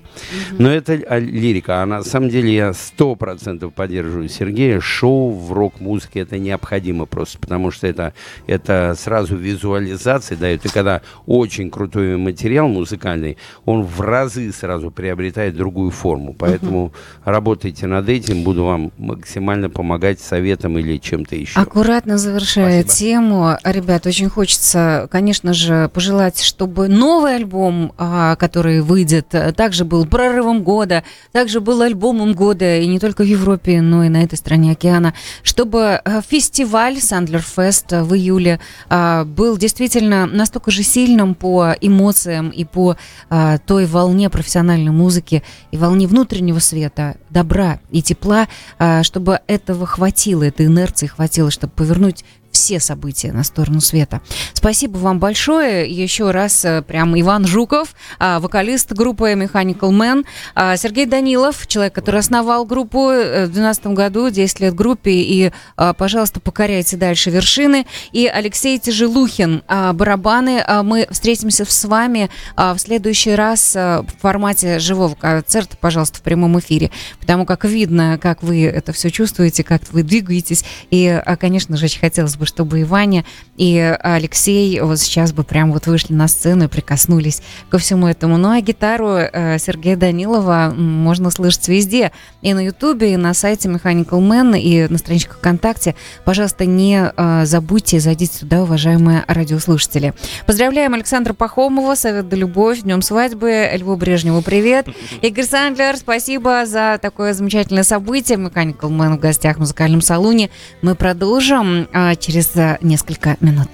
Но 0.57 0.69
это 0.69 0.93
а, 1.07 1.19
лирика. 1.19 1.83
А 1.83 1.85
на 1.85 2.03
самом 2.03 2.29
деле 2.29 2.53
я 2.53 2.73
сто 2.73 3.15
процентов 3.15 3.73
поддерживаю 3.73 4.29
Сергея. 4.29 4.79
Шоу 4.79 5.31
в 5.31 5.53
рок-музыке 5.53 6.21
это 6.21 6.37
необходимо 6.37 7.05
просто, 7.05 7.39
потому 7.39 7.71
что 7.71 7.87
это, 7.87 8.13
это 8.47 8.95
сразу 8.97 9.35
визуализация 9.35 10.37
дает. 10.37 10.65
И 10.65 10.69
когда 10.69 11.01
очень 11.25 11.69
крутой 11.69 12.17
материал 12.17 12.67
музыкальный, 12.67 13.37
он 13.65 13.83
в 13.83 14.01
разы 14.01 14.51
сразу 14.51 14.91
приобретает 14.91 15.55
другую 15.55 15.91
форму. 15.91 16.35
Поэтому 16.37 16.93
работайте 17.23 17.87
над 17.87 18.09
этим. 18.09 18.43
Буду 18.43 18.63
вам 18.63 18.91
максимально 18.97 19.69
помогать 19.69 20.19
советом 20.19 20.77
или 20.77 20.97
чем-то 20.97 21.35
еще. 21.35 21.59
Аккуратно 21.59 22.17
завершая 22.17 22.81
Спасибо. 22.81 22.97
тему, 22.97 23.57
ребят, 23.63 24.05
очень 24.05 24.29
хочется, 24.29 25.07
конечно 25.11 25.53
же, 25.53 25.89
пожелать, 25.93 26.41
чтобы 26.41 26.87
новый 26.87 27.35
альбом, 27.35 27.93
который 27.99 28.81
выйдет, 28.81 29.27
э, 29.33 29.51
также 29.51 29.83
был 29.83 30.05
прорывом 30.05 30.63
года, 30.63 31.03
также 31.31 31.59
был 31.59 31.81
альбомом 31.81 32.33
года, 32.33 32.77
и 32.77 32.87
не 32.87 32.99
только 32.99 33.23
в 33.23 33.27
Европе, 33.27 33.81
но 33.81 34.05
и 34.05 34.09
на 34.09 34.23
этой 34.23 34.37
стороне 34.37 34.71
океана, 34.71 35.13
чтобы 35.43 36.01
э, 36.03 36.21
фестиваль 36.27 36.99
Сандлер 37.01 37.41
Фест 37.41 37.91
в 37.91 38.13
июле 38.13 38.59
а, 38.87 39.25
был 39.25 39.57
действительно 39.57 40.25
настолько 40.25 40.71
же 40.71 40.83
сильным 40.83 41.35
по 41.35 41.75
эмоциям 41.81 42.49
и 42.49 42.63
по 42.65 42.95
а, 43.29 43.57
той 43.57 43.85
волне 43.85 44.29
профессиональной 44.29 44.91
музыки 44.91 45.43
и 45.71 45.77
волне 45.77 46.07
внутреннего 46.07 46.59
света, 46.59 47.17
добра 47.29 47.79
и 47.91 48.01
тепла, 48.01 48.47
а, 48.77 49.03
чтобы 49.03 49.39
этого 49.47 49.85
хватило, 49.85 50.43
этой 50.43 50.67
инерции 50.67 51.07
хватило, 51.07 51.51
чтобы 51.51 51.73
повернуть 51.73 52.23
все 52.51 52.79
события 52.79 53.31
на 53.31 53.43
сторону 53.43 53.81
света. 53.81 54.21
Спасибо 54.53 54.97
вам 54.97 55.19
большое. 55.19 55.89
Еще 55.89 56.31
раз 56.31 56.65
э, 56.65 56.81
прям 56.81 57.19
Иван 57.19 57.45
Жуков, 57.45 57.95
а, 58.17 58.39
вокалист 58.39 58.91
группы 58.93 59.31
Mechanical 59.33 59.91
Man, 59.91 60.25
а, 60.55 60.75
Сергей 60.77 61.05
Данилов, 61.05 61.67
человек, 61.67 61.93
который 61.93 62.19
основал 62.19 62.65
группу 62.65 63.09
э, 63.09 63.45
в 63.45 63.51
2012 63.51 63.87
году, 63.87 64.29
10 64.29 64.59
лет 64.59 64.75
группе, 64.75 65.11
и, 65.11 65.51
пожалуйста, 65.97 66.39
покоряйте 66.39 66.97
дальше 66.97 67.29
вершины. 67.29 67.85
И 68.11 68.27
Алексей 68.27 68.79
Тяжелухин, 68.79 69.63
барабаны. 69.67 70.63
Мы 70.83 71.07
встретимся 71.09 71.65
с 71.65 71.85
вами 71.85 72.29
в 72.55 72.77
следующий 72.77 73.35
раз 73.35 73.75
в 73.75 74.05
формате 74.21 74.79
живого 74.79 75.15
концерта, 75.15 75.77
пожалуйста, 75.77 76.19
в 76.19 76.21
прямом 76.21 76.59
эфире, 76.59 76.91
потому 77.19 77.45
как 77.45 77.65
видно, 77.65 78.17
как 78.21 78.43
вы 78.43 78.65
это 78.65 78.91
все 78.93 79.09
чувствуете, 79.09 79.63
как 79.63 79.81
вы 79.91 80.03
двигаетесь. 80.03 80.63
И, 80.89 81.21
конечно 81.39 81.77
же, 81.77 81.85
очень 81.85 81.99
хотелось 81.99 82.35
бы, 82.39 82.45
чтобы 82.45 82.79
и 82.79 82.83
Ваня, 82.83 83.25
и 83.57 83.77
Алексей 84.01 84.79
вот 84.79 84.99
сейчас 84.99 85.33
бы 85.33 85.43
прям 85.43 85.71
вот 85.71 85.85
вышли 85.85 86.13
на 86.13 86.27
сцену 86.27 86.65
и 86.65 86.67
прикоснулись 86.67 87.41
ко 87.69 87.77
всему 87.77 88.07
этому. 88.07 88.37
Ну 88.37 88.49
а 88.49 88.61
гитару 88.61 89.09
э, 89.09 89.59
Сергея 89.59 89.97
Данилова 89.97 90.73
можно 90.75 91.29
слышать 91.29 91.67
везде. 91.67 92.11
И 92.41 92.53
на 92.53 92.65
Ютубе, 92.65 93.13
и 93.13 93.17
на 93.17 93.33
сайте 93.33 93.67
Mechanical 93.67 94.19
Man, 94.19 94.57
и 94.57 94.87
на 94.87 94.97
страничках 94.97 95.37
ВКонтакте. 95.37 95.95
Пожалуйста, 96.23 96.65
не 96.65 97.11
э, 97.15 97.45
забудьте, 97.45 97.99
зайдите 97.99 98.39
туда, 98.39 98.63
уважаемые 98.63 99.25
радиослушатели. 99.27 100.13
Поздравляем 100.45 100.93
Александра 100.93 101.33
Пахомова, 101.33 101.95
Совет 101.95 102.29
да 102.29 102.37
Любовь, 102.37 102.81
Днем 102.81 103.01
свадьбы, 103.01 103.69
Льву 103.73 103.97
Брежневу 103.97 104.41
привет. 104.41 104.87
Игорь 105.21 105.43
Сандлер, 105.45 105.97
спасибо 105.97 106.65
за 106.65 106.97
такое 107.01 107.33
замечательное 107.33 107.83
событие. 107.83 108.37
Mechanical 108.37 108.89
Man 108.89 109.17
в 109.17 109.19
гостях 109.19 109.57
в 109.57 109.59
музыкальном 109.59 110.01
салоне. 110.01 110.49
Мы 110.81 110.95
продолжим 110.95 111.89
а, 111.91 112.15
через 112.29 112.55
а, 112.55 112.77
несколько 112.81 113.37
минут. 113.39 113.69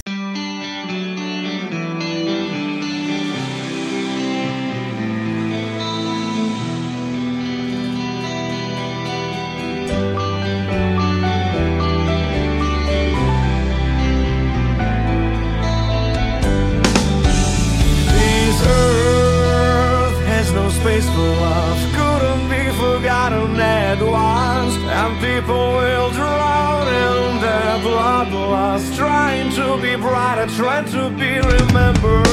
Trying 30.55 30.85
to 30.85 31.09
be 31.17 31.39
remembered. 31.41 32.24